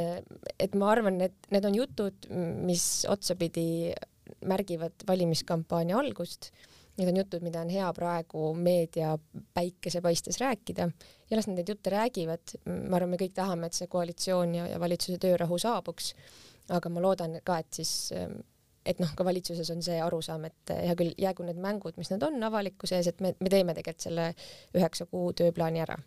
et 0.60 0.76
ma 0.78 0.92
arvan, 0.94 1.22
et 1.26 1.52
need 1.54 1.66
on 1.66 1.78
jutud, 1.78 2.28
mis 2.66 2.88
otsapidi 3.10 3.94
märgivad 4.46 5.08
valimiskampaania 5.08 5.98
algust. 5.98 6.52
Need 7.00 7.14
on 7.14 7.18
jutud, 7.22 7.44
mida 7.46 7.62
on 7.64 7.70
hea 7.72 7.88
praegu 7.96 8.50
meedia 8.60 9.14
päikesepaistes 9.56 10.38
rääkida 10.42 10.90
ja 11.30 11.38
las 11.38 11.48
nad 11.48 11.56
neid 11.56 11.72
jutte 11.72 11.94
räägivad. 11.94 12.58
ma 12.66 13.00
arvan, 13.00 13.14
me 13.14 13.20
kõik 13.22 13.34
tahame, 13.38 13.70
et 13.70 13.78
see 13.78 13.88
koalitsioon 13.88 14.56
ja, 14.58 14.68
ja 14.74 14.80
valitsuse 14.84 15.18
töörahu 15.22 15.58
saabuks 15.62 16.12
aga 16.76 16.92
ma 16.94 17.04
loodan 17.04 17.38
ka, 17.46 17.60
et 17.64 17.82
siis 17.82 17.92
ähm, 18.16 18.40
et 18.88 19.02
noh, 19.02 19.12
ka 19.16 19.26
valitsuses 19.28 19.70
on 19.74 19.84
see 19.86 20.00
arusaam, 20.02 20.48
et 20.50 20.74
hea 20.74 20.96
küll, 20.98 21.14
jäägu 21.20 21.46
need 21.46 21.60
mängud, 21.62 21.98
mis 22.00 22.10
nad 22.14 22.24
on 22.26 22.40
avalikkuse 22.48 22.98
ees, 22.98 23.12
et 23.12 23.22
me, 23.22 23.34
me 23.44 23.52
teeme 23.52 23.76
tegelikult 23.78 24.08
selle 24.08 24.30
üheksa 24.78 25.06
kuu 25.12 25.34
tööplaani 25.38 25.84
ära. 25.86 25.98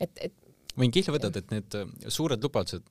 et, 0.00 0.12
et 0.28 0.36
võin 0.78 0.92
kihla 0.94 1.16
vedada, 1.16 1.42
et 1.42 1.54
need 1.54 1.78
äh, 1.78 1.88
suured 2.08 2.42
lubadused 2.44 2.86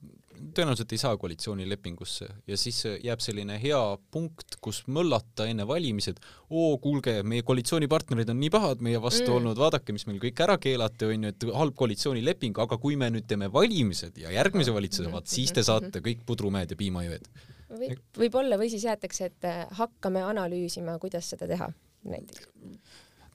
tõenäoliselt 0.56 0.94
ei 0.94 1.00
saa 1.02 1.18
koalitsioonilepingusse 1.20 2.28
ja 2.48 2.58
siis 2.58 2.80
äh, 2.88 2.98
jääb 3.04 3.22
selline 3.24 3.58
hea 3.62 3.80
punkt, 4.12 4.58
kus 4.64 4.82
möllata 4.88 5.48
enne 5.50 5.66
valimisi, 5.68 6.14
et 6.14 6.22
oo, 6.50 6.78
kuulge, 6.82 7.20
meie 7.28 7.44
koalitsioonipartnerid 7.48 8.32
on 8.32 8.40
nii 8.42 8.52
pahad 8.54 8.84
meie 8.86 9.02
vastu 9.02 9.28
mm. 9.28 9.36
olnud, 9.40 9.60
vaadake, 9.60 9.96
mis 9.96 10.08
meil 10.10 10.22
kõik 10.24 10.44
ära 10.46 10.58
keelati, 10.62 11.10
onju, 11.10 11.34
et 11.34 11.48
halb 11.62 11.76
koalitsioonileping, 11.80 12.60
aga 12.66 12.80
kui 12.82 12.98
me 13.00 13.12
nüüd 13.14 13.28
teeme 13.30 13.52
valimised 13.54 14.18
ja 14.22 14.34
järgmise 14.36 14.76
valitsuse, 14.76 15.12
vaat 15.14 15.32
siis 15.32 15.54
te 15.56 15.66
saate 15.66 16.04
kõik 16.06 16.24
pudrumäed 16.28 16.72
ja 16.72 16.80
piimajõed. 16.80 17.30
võib, 17.76 18.02
võib-olla 18.24 18.58
või 18.62 18.72
siis 18.72 18.88
jäetakse, 18.88 19.32
et 19.34 19.50
äh, 19.50 19.62
hakkame 19.82 20.24
analüüsima, 20.26 20.98
kuidas 21.02 21.30
seda 21.36 21.50
teha 21.50 21.72
näiteks 22.08 22.48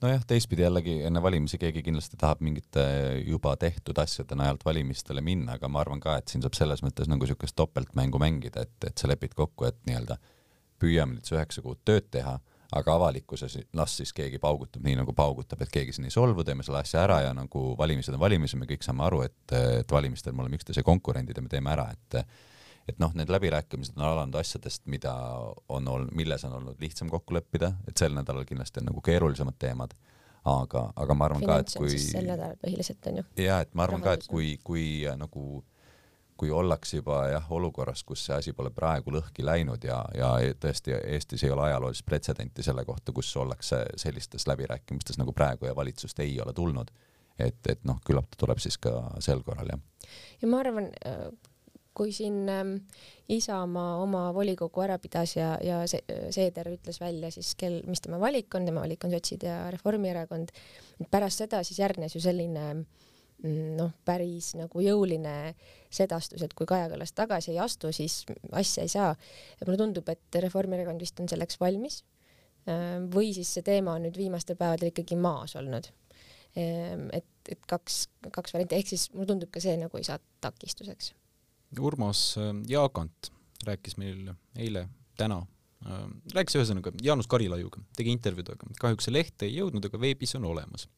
nojah, 0.05 0.25
teistpidi 0.29 0.65
jällegi 0.65 0.95
enne 1.09 1.23
valimisi 1.23 1.59
keegi 1.61 1.83
kindlasti 1.85 2.19
tahab 2.21 2.43
mingite 2.45 2.85
juba 3.27 3.55
tehtud 3.61 3.99
asjade 4.03 4.37
najalt 4.39 4.65
valimistele 4.67 5.23
minna, 5.25 5.57
aga 5.59 5.71
ma 5.71 5.81
arvan 5.85 6.03
ka, 6.03 6.19
et 6.21 6.33
siin 6.33 6.45
saab 6.45 6.57
selles 6.59 6.85
mõttes 6.85 7.09
nagu 7.11 7.25
niisugust 7.25 7.57
topeltmängu 7.59 8.21
mängida, 8.21 8.67
et, 8.67 8.77
et 8.89 9.01
sa 9.01 9.11
lepid 9.11 9.37
kokku, 9.39 9.69
et 9.69 9.79
nii-öelda 9.89 10.19
püüame 10.83 11.17
nüüd 11.17 11.29
see 11.29 11.39
üheksa 11.39 11.65
kuud 11.65 11.81
tööd 11.89 12.11
teha, 12.13 12.37
aga 12.75 12.97
avalikkuses 12.99 13.57
las 13.79 13.97
siis 14.01 14.13
keegi 14.17 14.41
paugutab 14.43 14.85
nii, 14.85 14.97
nagu 14.99 15.15
paugutab, 15.17 15.63
et 15.65 15.73
keegi 15.73 15.95
siin 15.97 16.09
ei 16.09 16.15
solvu, 16.15 16.45
teeme 16.45 16.67
selle 16.67 16.83
asja 16.83 17.05
ära 17.05 17.21
ja 17.29 17.35
nagu 17.37 17.67
valimised 17.79 18.17
on 18.17 18.23
valimised, 18.23 18.59
me 18.61 18.69
kõik 18.71 18.85
saame 18.87 19.07
aru, 19.07 19.23
et, 19.29 19.57
et 19.85 19.95
valimistel 19.95 20.35
me 20.35 20.45
oleme 20.45 20.59
üksteise 20.59 20.85
konkurendid 20.87 21.39
ja 21.39 21.45
me 21.45 21.53
teeme 21.53 21.73
ära, 21.75 21.87
et 21.95 22.19
et 22.89 22.99
noh, 23.01 23.13
need 23.17 23.31
läbirääkimised 23.33 23.97
on 23.99 24.07
alanud 24.09 24.41
asjadest, 24.41 24.85
mida 24.91 25.15
on 25.69 25.89
olnud, 25.89 26.13
milles 26.17 26.45
on 26.45 26.59
olnud 26.61 26.81
lihtsam 26.81 27.11
kokku 27.13 27.37
leppida, 27.37 27.73
et 27.89 27.97
sel 27.97 28.17
nädalal 28.17 28.45
kindlasti 28.49 28.83
on 28.83 28.91
nagu 28.93 29.05
keerulisemad 29.05 29.57
teemad, 29.59 29.95
aga, 30.45 30.89
aga 30.97 31.17
ma 31.17 31.31
arvan 31.31 31.45
Finants 31.45 31.77
ka, 31.77 31.85
et 31.85 31.95
kui 31.95 32.03
sel 32.03 32.29
nädalal 32.29 32.59
põhiliselt 32.61 33.09
on 33.11 33.23
ju. 33.23 33.29
jaa, 33.45 33.61
et 33.65 33.73
ma 33.75 33.87
arvan 33.89 34.05
ka, 34.05 34.19
et 34.19 34.27
kui, 34.29 34.57
kui 34.65 34.85
äh, 35.09 35.17
nagu 35.21 35.63
kui 36.37 36.51
ollakse 36.51 36.99
juba 36.99 37.21
jah, 37.31 37.45
olukorras, 37.55 38.03
kus 38.05 38.25
see 38.27 38.35
asi 38.37 38.53
pole 38.53 38.71
praegu 38.75 39.13
lõhki 39.15 39.45
läinud 39.47 39.85
ja, 39.87 40.01
ja 40.19 40.33
tõesti 40.61 40.97
Eestis 40.99 41.45
ei 41.47 41.53
ole 41.55 41.69
ajaloolist 41.69 42.05
pretsedenti 42.07 42.63
selle 42.67 42.85
kohta, 42.85 43.15
kus 43.15 43.31
ollakse 43.39 43.85
sellistes 44.01 44.49
läbirääkimistes 44.51 45.19
nagu 45.21 45.33
praegu 45.33 45.69
ja 45.69 45.77
valitsust 45.77 46.19
ei 46.25 46.35
ole 46.43 46.53
tulnud, 46.53 46.91
et, 47.39 47.61
et 47.71 47.85
noh, 47.87 48.01
küllap 48.07 48.27
ta 48.31 48.41
tuleb 48.45 48.63
siis 48.63 48.79
ka 48.83 48.97
sel 49.23 49.45
korral, 49.47 49.71
jah. 49.77 50.11
ja 50.43 50.51
ma 50.51 50.63
arvan, 50.65 50.91
äh, 51.07 51.29
kui 51.95 52.13
siin 52.13 52.49
ähm, 52.51 52.75
Isamaa 53.33 53.97
oma 54.03 54.27
volikogu 54.35 54.83
ära 54.85 54.99
pidas 55.01 55.37
ja, 55.37 55.55
ja 55.65 55.81
see, 55.89 56.03
Seeder 56.35 56.69
ütles 56.75 57.01
välja 57.01 57.31
siis, 57.33 57.55
kel, 57.59 57.81
mis 57.89 58.03
tema 58.05 58.19
valik 58.21 58.53
on, 58.59 58.67
tema 58.69 58.83
valik 58.85 59.07
on 59.07 59.15
sotsid 59.15 59.47
ja 59.47 59.63
Reformierakond, 59.73 60.53
pärast 61.13 61.45
seda 61.45 61.63
siis 61.65 61.81
järgnes 61.81 62.17
ju 62.17 62.21
selline 62.25 62.67
mm, 62.75 63.71
noh, 63.79 63.95
päris 64.05 64.53
nagu 64.59 64.85
jõuline 64.85 65.55
sedastus, 65.89 66.45
et 66.45 66.53
kui 66.59 66.69
Kaja 66.69 66.91
Kallas 66.93 67.15
tagasi 67.17 67.55
ei 67.55 67.63
astu, 67.63 67.93
siis 67.95 68.23
asja 68.53 68.85
ei 68.85 68.93
saa. 68.93 69.15
mulle 69.65 69.81
tundub, 69.81 70.11
et 70.13 70.43
Reformierakond 70.45 71.01
vist 71.01 71.21
on 71.23 71.31
selleks 71.31 71.61
valmis. 71.63 72.03
Ähm, 72.69 73.11
või 73.13 73.35
siis 73.37 73.51
see 73.53 73.65
teema 73.65 73.97
on 73.99 74.07
nüüd 74.07 74.17
viimastel 74.17 74.57
päevadel 74.57 74.89
ikkagi 74.89 75.17
maas 75.21 75.53
olnud. 75.61 75.91
Ähm, 76.57 77.11
et, 77.13 77.29
et 77.49 77.61
kaks, 77.69 78.07
kaks 78.33 78.57
varianti, 78.57 78.79
ehk 78.81 78.95
siis 78.95 79.11
mulle 79.13 79.29
tundub 79.33 79.53
ka 79.53 79.63
see 79.63 79.77
nagu 79.81 80.01
ei 80.01 80.07
saa 80.07 80.21
takistuseks 80.45 81.13
Urmas 81.81 82.37
äh, 82.39 82.53
Jaagant 82.69 83.33
rääkis 83.65 83.97
meil 83.97 84.31
eile, 84.61 84.87
täna, 85.19 85.41
äh, 85.87 86.07
rääkis 86.35 86.59
ühesõnaga 86.59 86.93
Jaanus 87.03 87.29
Karilaiuga, 87.31 87.83
tegi 87.97 88.15
intervjuud, 88.15 88.55
aga 88.55 88.79
kahjuks 88.81 89.09
see 89.09 89.15
leht 89.15 89.47
ei 89.47 89.57
jõudnud, 89.59 89.89
aga 89.89 90.01
veebis 90.01 90.37
on 90.39 90.49
olemas. 90.53 90.89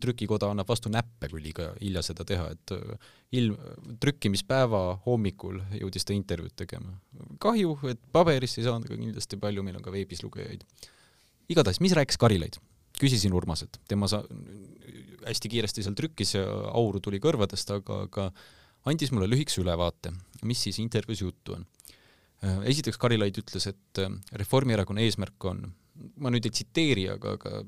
trükikoda 0.00 0.50
annab 0.52 0.68
vastu 0.68 0.90
näppe, 0.92 1.28
kui 1.32 1.40
liiga 1.42 1.70
hilja 1.80 2.02
seda 2.04 2.24
teha, 2.28 2.50
et 2.52 2.74
äh, 2.76 3.08
ilm, 3.32 3.56
trükkimispäeva 4.00 4.82
hommikul 5.06 5.62
jõudis 5.80 6.04
ta 6.04 6.12
intervjuud 6.14 6.54
tegema. 6.56 6.98
kahju, 7.40 7.78
et 7.90 8.00
paberisse 8.12 8.60
ei 8.60 8.68
saanud, 8.68 8.86
aga 8.90 9.00
kindlasti 9.00 9.40
palju 9.40 9.62
meil 9.62 9.80
on 9.80 9.82
ka 9.82 9.92
veebis 9.92 10.22
lugejaid. 10.22 10.64
igatahes, 11.48 11.80
mis 11.80 11.96
rääkis 11.96 12.20
Karilaid? 12.20 12.60
küsisin 13.00 13.34
Urmaselt, 13.34 13.80
tema 13.88 14.06
sa-, 14.06 14.22
hästi 15.26 15.50
kiiresti 15.50 15.82
seal 15.82 15.96
trükkis 15.98 16.36
ja 16.36 16.44
auru 16.74 17.00
tuli 17.02 17.20
kõrvadest, 17.22 17.72
aga, 17.74 18.04
aga 18.08 18.28
andis 18.90 19.12
mulle 19.14 19.28
lühikese 19.30 19.62
ülevaate, 19.62 20.12
mis 20.48 20.62
siis 20.66 20.80
intervjuus 20.82 21.22
juttu 21.24 21.56
on. 21.56 21.64
Äh, 22.44 22.60
esiteks 22.74 22.98
Karilaid 23.00 23.38
ütles, 23.40 23.68
et 23.70 24.02
äh, 24.02 24.10
Reformierakonna 24.40 25.04
eesmärk 25.04 25.48
on, 25.50 25.62
ma 26.20 26.32
nüüd 26.32 26.48
ei 26.48 26.54
tsiteeri, 26.54 27.06
aga, 27.14 27.36
aga 27.38 27.62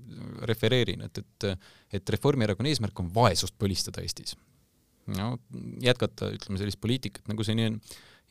refereerin, 0.50 1.06
et, 1.06 1.22
et, 1.22 1.46
et 2.00 2.12
Reformierakonna 2.16 2.72
eesmärk 2.72 3.00
on 3.00 3.12
vaesust 3.14 3.56
põlistada 3.60 4.04
Eestis. 4.04 4.36
no 5.16 5.36
jätkata, 5.82 6.32
ütleme 6.34 6.58
sellist 6.58 6.80
poliitikat, 6.82 7.28
nagu 7.30 7.46
seni 7.46 7.68
on 7.70 7.78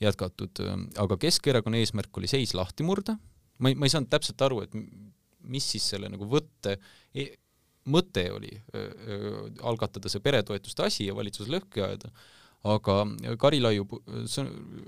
jätkatud, 0.03 0.61
äh, 0.65 0.77
aga 1.05 1.17
Keskerakonna 1.25 1.81
eesmärk 1.81 2.21
oli 2.21 2.29
seis 2.29 2.53
lahti 2.57 2.85
murda, 2.85 3.17
ma 3.59 3.71
ei, 3.71 3.79
ma 3.79 3.87
ei 3.87 3.95
saanud 3.95 4.11
täpselt 4.11 4.41
aru, 4.45 4.61
et 4.65 4.75
mis 5.45 5.65
siis 5.75 5.85
selle 5.93 6.09
nagu 6.11 6.27
võtte 6.29 6.77
e 7.15 7.31
mõte 7.85 8.23
oli 8.33 8.49
öö, 8.73 9.43
algatada 9.69 10.09
see 10.09 10.23
peretoetuste 10.25 10.87
asi 10.87 11.05
ja 11.05 11.13
valitsus 11.13 11.45
lõhki 11.53 11.83
ajada 11.85 12.09
aga 12.65 12.99
Karilaiu 13.37 13.87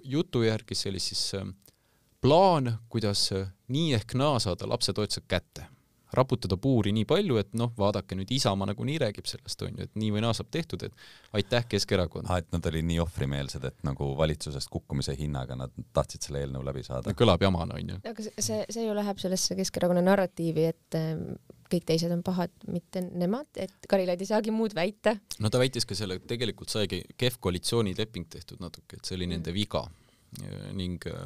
jutu 0.03 0.43
järgi 0.43 0.75
see 0.75 0.91
oli 0.91 1.01
siis 1.03 1.23
äh, 1.37 1.47
plaan, 2.21 2.77
kuidas 2.89 3.29
äh, 3.35 3.49
nii 3.73 3.93
ehk 3.97 4.15
naa 4.17 4.39
saada 4.39 4.69
lapsetoetused 4.69 5.27
kätte. 5.27 5.65
raputada 6.13 6.55
puuri 6.57 6.93
nii 6.95 7.03
palju, 7.05 7.35
et 7.35 7.49
noh, 7.59 7.73
vaadake 7.77 8.15
nüüd 8.15 8.29
Isamaa 8.31 8.69
nagunii 8.69 8.93
räägib 9.03 9.25
sellest, 9.27 9.59
on 9.67 9.73
ju, 9.75 9.83
et 9.83 9.97
nii 9.99 10.13
või 10.15 10.21
naa 10.23 10.31
saab 10.33 10.47
tehtud, 10.55 10.85
et 10.87 10.93
aitäh, 11.35 11.65
Keskerakond 11.67 12.29
ah,. 12.31 12.37
et 12.39 12.47
nad 12.55 12.69
olid 12.69 12.87
nii 12.87 13.01
ohvrimeelsed, 13.03 13.65
et 13.67 13.83
nagu 13.83 14.07
valitsusest 14.17 14.71
kukkumise 14.71 15.17
hinnaga 15.19 15.57
nad 15.59 15.73
tahtsid 15.93 16.29
selle 16.29 16.45
eelnõu 16.45 16.63
läbi 16.63 16.85
saada. 16.87 17.11
kõlab 17.11 17.43
jamana, 17.43 17.75
on 17.75 17.91
ju. 17.91 17.99
aga 18.07 18.23
see, 18.23 18.61
see 18.71 18.87
ju 18.87 18.95
läheb 18.95 19.19
sellesse 19.19 19.59
Keskerakonna 19.59 20.05
narratiivi, 20.07 20.69
et 20.71 20.95
ähm, 20.95 21.35
kõik 21.71 21.85
teised 21.87 22.11
on 22.13 22.23
pahad, 22.25 22.53
mitte 22.71 23.03
nemad, 23.05 23.49
et 23.55 23.87
Karilaid 23.89 24.21
ei 24.23 24.29
saagi 24.29 24.53
muud 24.55 24.75
väita. 24.77 25.17
no 25.43 25.51
ta 25.53 25.61
väitis 25.61 25.85
ka 25.85 25.95
selle, 25.97 26.19
et 26.19 26.27
tegelikult 26.29 26.73
saigi 26.73 27.03
kehv 27.17 27.39
koalitsioonileping 27.43 28.27
tehtud 28.33 28.63
natuke, 28.63 28.99
et 28.99 29.05
see 29.07 29.19
oli 29.19 29.29
nende 29.31 29.53
viga 29.55 29.85
ning 30.75 31.05
äh, 31.07 31.23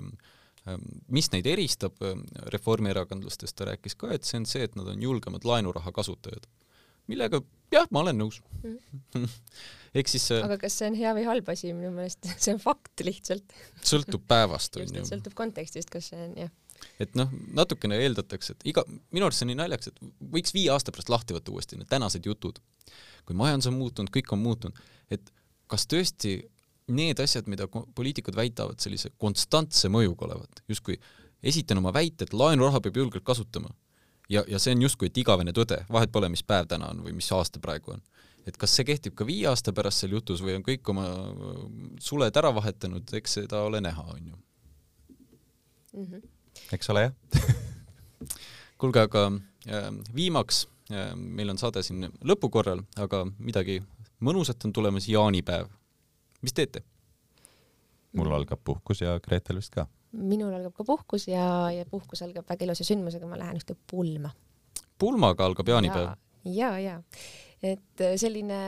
Ehm, 0.70 0.84
mis 1.10 1.30
neid 1.34 1.48
eristab 1.50 1.98
ehm, 2.06 2.22
reformierakondlastest, 2.54 3.56
ta 3.58 3.72
rääkis 3.72 3.98
ka, 3.98 4.12
et 4.14 4.28
see 4.28 4.38
on 4.42 4.46
see, 4.50 4.62
et 4.68 4.76
nad 4.78 4.92
on 4.92 5.02
julgemad 5.02 5.46
laenuraha 5.48 5.94
kasutajad. 5.96 6.46
millega 7.10 7.42
jah, 7.74 7.88
ma 7.92 8.04
olen 8.04 8.20
nõus 8.22 8.38
mm. 8.62 9.24
ehk 9.98 10.12
siis 10.12 10.28
aga 10.38 10.60
kas 10.62 10.76
see 10.78 10.92
on 10.92 10.96
hea 11.00 11.16
või 11.18 11.24
halb 11.26 11.50
asi, 11.50 11.72
minu 11.74 11.90
meelest 11.96 12.30
see 12.44 12.54
on 12.54 12.62
fakt 12.62 13.02
lihtsalt. 13.04 13.58
sõltub 13.82 14.28
päevast 14.30 14.78
on 14.78 14.94
ju. 15.00 15.06
sõltub 15.10 15.34
kontekstist, 15.36 15.90
kas 15.92 16.12
see 16.14 16.22
on 16.28 16.38
jah 16.44 16.54
et 17.00 17.16
noh, 17.18 17.30
natukene 17.54 17.98
eeldatakse, 18.04 18.56
et 18.56 18.72
iga, 18.74 18.84
minu 19.12 19.28
arust 19.28 19.42
see 19.42 19.48
on 19.48 19.54
nii 19.54 19.60
naljakas, 19.62 19.92
et 19.92 20.02
võiks 20.34 20.56
viie 20.56 20.72
aasta 20.74 20.94
pärast 20.94 21.12
lahti 21.14 21.36
võtta 21.38 21.54
uuesti 21.54 21.80
need 21.80 21.90
tänased 21.92 22.26
jutud. 22.26 22.60
kui 23.26 23.36
majandus 23.38 23.70
on 23.70 23.78
muutunud, 23.78 24.10
kõik 24.10 24.32
on 24.34 24.40
muutunud, 24.42 24.78
et 25.14 25.32
kas 25.70 25.86
tõesti 25.88 26.40
need 26.92 27.20
asjad, 27.22 27.48
mida 27.48 27.68
poliitikud 27.70 28.36
väidavad 28.36 28.82
sellise 28.82 29.12
konstantse 29.22 29.90
mõjuga 29.94 30.26
olevat, 30.28 30.64
justkui 30.68 30.98
esitan 31.44 31.78
oma 31.82 31.94
väite, 31.94 32.26
et 32.26 32.34
laenuraha 32.34 32.82
peab 32.82 32.98
julgelt 32.98 33.26
kasutama. 33.26 33.70
ja, 34.30 34.44
ja 34.48 34.60
see 34.60 34.74
on 34.76 34.82
justkui 34.82 35.10
et 35.12 35.18
igavene 35.18 35.52
tõde, 35.52 35.82
vahet 35.92 36.12
pole, 36.12 36.30
mis 36.30 36.44
päev 36.44 36.68
täna 36.72 36.90
on 36.92 37.04
või 37.06 37.14
mis 37.18 37.32
aasta 37.32 37.60
praegu 37.60 37.96
on. 37.96 38.02
et 38.46 38.58
kas 38.58 38.76
see 38.76 38.86
kehtib 38.86 39.16
ka 39.16 39.26
viie 39.26 39.48
aasta 39.48 39.74
pärast 39.74 40.02
seal 40.02 40.18
jutus 40.18 40.42
või 40.42 40.56
on 40.58 40.64
kõik 40.66 40.90
oma 40.90 41.08
suled 42.00 42.38
ära 42.38 42.54
vahetanud, 42.56 43.14
eks 43.14 43.38
seda 43.42 43.62
ole 43.62 43.82
näha, 43.82 44.04
on 44.04 44.28
ju 44.28 44.36
mm. 45.94 46.06
-hmm. 46.06 46.31
Eks 46.74 46.90
ole 46.94 47.08
jah 47.08 47.14
kuulge, 48.82 49.04
aga 49.08 49.28
äh, 49.68 49.90
viimaks 50.16 50.66
äh,, 50.92 51.12
meil 51.16 51.54
on 51.54 51.60
saade 51.62 51.84
siin 51.86 52.08
lõpukorral, 52.26 52.84
aga 53.02 53.26
midagi 53.38 53.82
mõnusat 54.22 54.68
on 54.68 54.74
tulemas, 54.74 55.10
jaanipäev 55.10 55.70
mis 56.42 56.54
teete? 56.54 56.84
mul 58.18 58.32
algab 58.36 58.60
puhkus 58.64 59.02
ja 59.02 59.16
Gretel 59.24 59.62
vist 59.62 59.74
ka. 59.76 59.86
minul 60.12 60.54
algab 60.54 60.76
ka 60.76 60.84
puhkus 60.88 61.28
ja, 61.32 61.46
ja 61.72 61.86
puhkus 61.88 62.22
algab 62.26 62.50
väga 62.50 62.68
ilusa 62.68 62.86
sündmusega, 62.88 63.30
ma 63.30 63.40
lähen 63.40 63.62
ühte 63.62 63.78
pulma. 63.88 64.34
pulmaga 65.00 65.48
algab 65.48 65.72
jaanipäev? 65.72 66.14
ja, 66.46 66.76
ja, 66.82 66.98
et 67.64 68.04
äh, 68.04 68.18
selline 68.20 68.60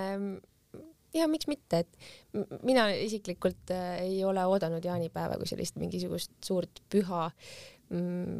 ja 1.13 1.27
miks 1.29 1.49
mitte, 1.49 1.83
et 1.83 2.63
mina 2.65 2.87
isiklikult 2.95 3.73
äh, 3.75 3.99
ei 4.05 4.23
ole 4.25 4.45
oodanud 4.49 4.85
jaanipäeva 4.85 5.37
kui 5.41 5.49
sellist 5.49 5.77
mingisugust 5.81 6.33
suurt 6.45 6.83
püha 6.93 7.27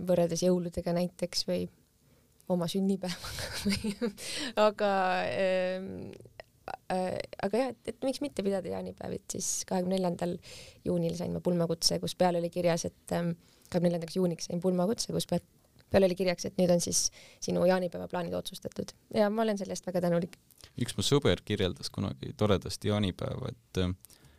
võrreldes 0.07 0.43
jõuludega 0.45 0.95
näiteks 0.97 1.47
või 1.49 1.67
oma 2.53 2.67
sünnipäevaga 2.71 3.49
või 3.67 3.93
aga 4.65 4.93
äh, 5.27 5.89
Äh, 6.63 7.17
aga 7.43 7.59
jah, 7.59 7.71
et, 7.73 7.89
et 7.91 8.05
miks 8.07 8.21
mitte 8.23 8.43
pidada 8.45 8.69
jaanipäevit, 8.71 9.25
siis 9.35 9.47
kahekümne 9.67 9.97
neljandal 9.97 10.37
juunil 10.87 11.15
sain 11.17 11.33
ma 11.35 11.41
pulmakutse, 11.43 11.97
kus 11.99 12.15
peal 12.15 12.39
oli 12.39 12.47
kirjas, 12.53 12.85
et 12.87 13.15
ähm, 13.15 13.33
kahekümne 13.67 13.89
neljandaks 13.89 14.15
juuniks 14.15 14.47
sain 14.47 14.61
pulmakutse, 14.63 15.11
kus 15.11 15.27
peal, 15.27 15.43
peal 15.91 16.07
oli 16.07 16.15
kirjaks, 16.15 16.47
et 16.47 16.61
nüüd 16.61 16.71
on 16.71 16.79
siis 16.83 17.09
sinu 17.43 17.65
jaanipäevaplaanid 17.67 18.35
otsustatud 18.39 18.93
ja 19.15 19.27
ma 19.33 19.43
olen 19.43 19.59
selle 19.59 19.75
eest 19.75 19.89
väga 19.89 20.05
tänulik. 20.05 20.37
üks 20.79 20.95
mu 20.95 21.03
sõber 21.03 21.43
kirjeldas 21.43 21.91
kunagi 21.91 22.31
toredasti 22.39 22.93
jaanipäeva, 22.93 23.51
et 23.51 23.83
äh, 23.83 23.91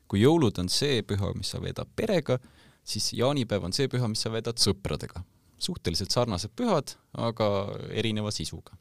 kui 0.08 0.24
jõulud 0.24 0.62
on 0.64 0.72
see 0.72 1.02
püha, 1.04 1.34
mis 1.36 1.52
sa 1.52 1.60
veedad 1.60 1.92
perega, 1.96 2.38
siis 2.84 3.12
jaanipäev 3.16 3.64
on 3.64 3.72
see 3.72 3.88
püha, 3.88 4.08
mis 4.08 4.22
sa 4.24 4.32
veedad 4.32 4.60
sõpradega. 4.60 5.24
suhteliselt 5.58 6.10
sarnased 6.10 6.50
pühad, 6.56 6.96
aga 7.16 7.46
erineva 7.90 8.30
sisuga. 8.30 8.76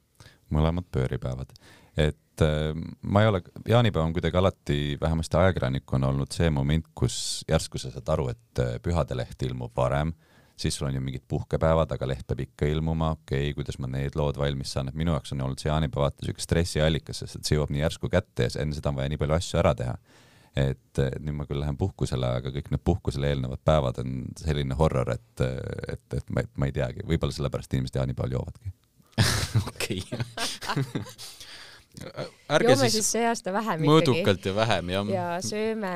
mõlemad 0.51 0.85
pööripäevad 0.91 1.53
et 1.97 2.41
äh, 2.41 2.73
ma 3.01 3.21
ei 3.21 3.29
ole, 3.29 3.41
jaanipäev 3.69 4.05
on 4.05 4.13
kuidagi 4.13 4.37
alati, 4.37 4.77
vähemasti 5.01 5.37
ajakirjanikuna 5.37 6.09
olnud 6.09 6.33
see 6.33 6.49
moment, 6.49 6.89
kus 6.95 7.15
järsku 7.49 7.81
sa 7.81 7.91
saad 7.93 8.09
aru, 8.15 8.29
et 8.33 8.61
äh, 8.61 8.77
Pühade 8.83 9.17
leht 9.17 9.45
ilmub 9.45 9.75
varem, 9.77 10.13
siis 10.57 10.77
sul 10.77 10.87
on 10.89 10.97
ju 10.97 11.01
mingid 11.01 11.25
puhkepäevad, 11.29 11.93
aga 11.93 12.09
leht 12.09 12.25
peab 12.27 12.41
ikka 12.45 12.69
ilmuma, 12.69 13.13
okei 13.19 13.49
okay,, 13.49 13.57
kuidas 13.57 13.79
ma 13.81 13.89
need 13.91 14.17
lood 14.17 14.37
valmis 14.41 14.73
saan, 14.73 14.89
et 14.89 14.97
minu 14.97 15.13
jaoks 15.13 15.35
on 15.35 15.45
olnud 15.45 15.61
see 15.61 15.69
jaanipäev 15.69 16.07
vaata 16.07 16.25
siuke 16.25 16.45
stressiallikas, 16.45 17.23
sest 17.23 17.39
et 17.39 17.49
see 17.49 17.57
jõuab 17.59 17.73
nii 17.73 17.85
järsku 17.85 18.09
kätte 18.13 18.49
ja 18.49 18.53
enne 18.63 18.77
seda 18.77 18.93
on 18.93 19.01
vaja 19.01 19.13
nii 19.13 19.21
palju 19.21 19.37
asju 19.37 19.61
ära 19.61 19.75
teha. 19.77 19.97
Et 20.59 20.99
nüüd 21.19 21.37
ma 21.37 21.47
küll 21.49 21.61
lähen 21.61 21.77
puhkusele, 21.79 22.29
aga 22.39 22.51
kõik 22.53 22.69
need 22.73 22.83
puhkusele 22.85 23.31
eelnevad 23.31 23.61
päevad 23.65 24.01
on 24.03 24.19
selline 24.37 24.77
horror, 24.77 25.09
et, 25.15 25.45
et, 25.89 26.05
et 26.19 26.33
ma, 26.33 26.45
ma 26.59 26.69
ei 26.69 26.75
teagi, 26.75 27.05
võib-olla 27.09 27.33
sellepärast 27.35 27.73
inimesed 27.73 27.97
jaanipäeval 28.01 28.37
joovadki. 28.37 28.73
okei 29.69 30.01
ärge 32.53 32.71
joome 32.73 32.87
siis, 32.89 32.95
siis 32.97 33.11
see 33.15 33.25
aasta 33.29 33.53
vähem 33.53 33.83
mõõdukalt 33.85 34.39
ikkagi. 34.39 34.49
ja 34.49 34.55
vähem 34.57 34.89
jah. 34.93 35.11
ja 35.13 35.25
sööme 35.45 35.91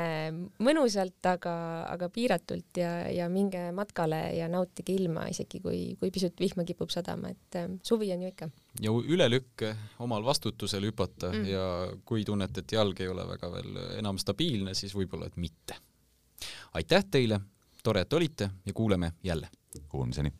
mõnusalt, 0.63 1.17
aga, 1.29 1.55
aga 1.89 2.09
piiratult 2.13 2.79
ja, 2.79 2.91
ja 3.11 3.27
minge 3.33 3.63
matkale 3.75 4.21
ja 4.37 4.49
nautige 4.51 4.93
ilma, 4.93 5.25
isegi 5.31 5.61
kui, 5.63 5.81
kui 5.99 6.13
pisut 6.13 6.37
vihma 6.39 6.67
kipub 6.69 6.93
sadama, 6.93 7.33
et 7.33 7.59
äh, 7.59 7.67
suvi 7.83 8.11
on 8.13 8.27
ju 8.27 8.31
ikka. 8.33 8.49
ja 8.85 8.93
ülelükke 8.93 9.73
omal 10.05 10.25
vastutusel 10.27 10.85
hüpata 10.91 11.33
mm. 11.33 11.49
ja 11.49 11.67
kui 12.05 12.25
tunnete, 12.27 12.65
et 12.65 12.77
jalg 12.77 13.01
ei 13.01 13.11
ole 13.11 13.27
väga 13.33 13.51
veel 13.57 13.83
enam 13.97 14.21
stabiilne, 14.21 14.77
siis 14.77 14.95
võib-olla, 14.97 15.31
et 15.31 15.37
mitte. 15.41 15.81
aitäh 16.77 17.09
teile, 17.11 17.41
tore, 17.83 18.05
et 18.05 18.13
olite 18.13 18.51
ja 18.65 18.73
kuuleme 18.73 19.15
jälle. 19.25 19.49
Kuulmiseni 19.89 20.31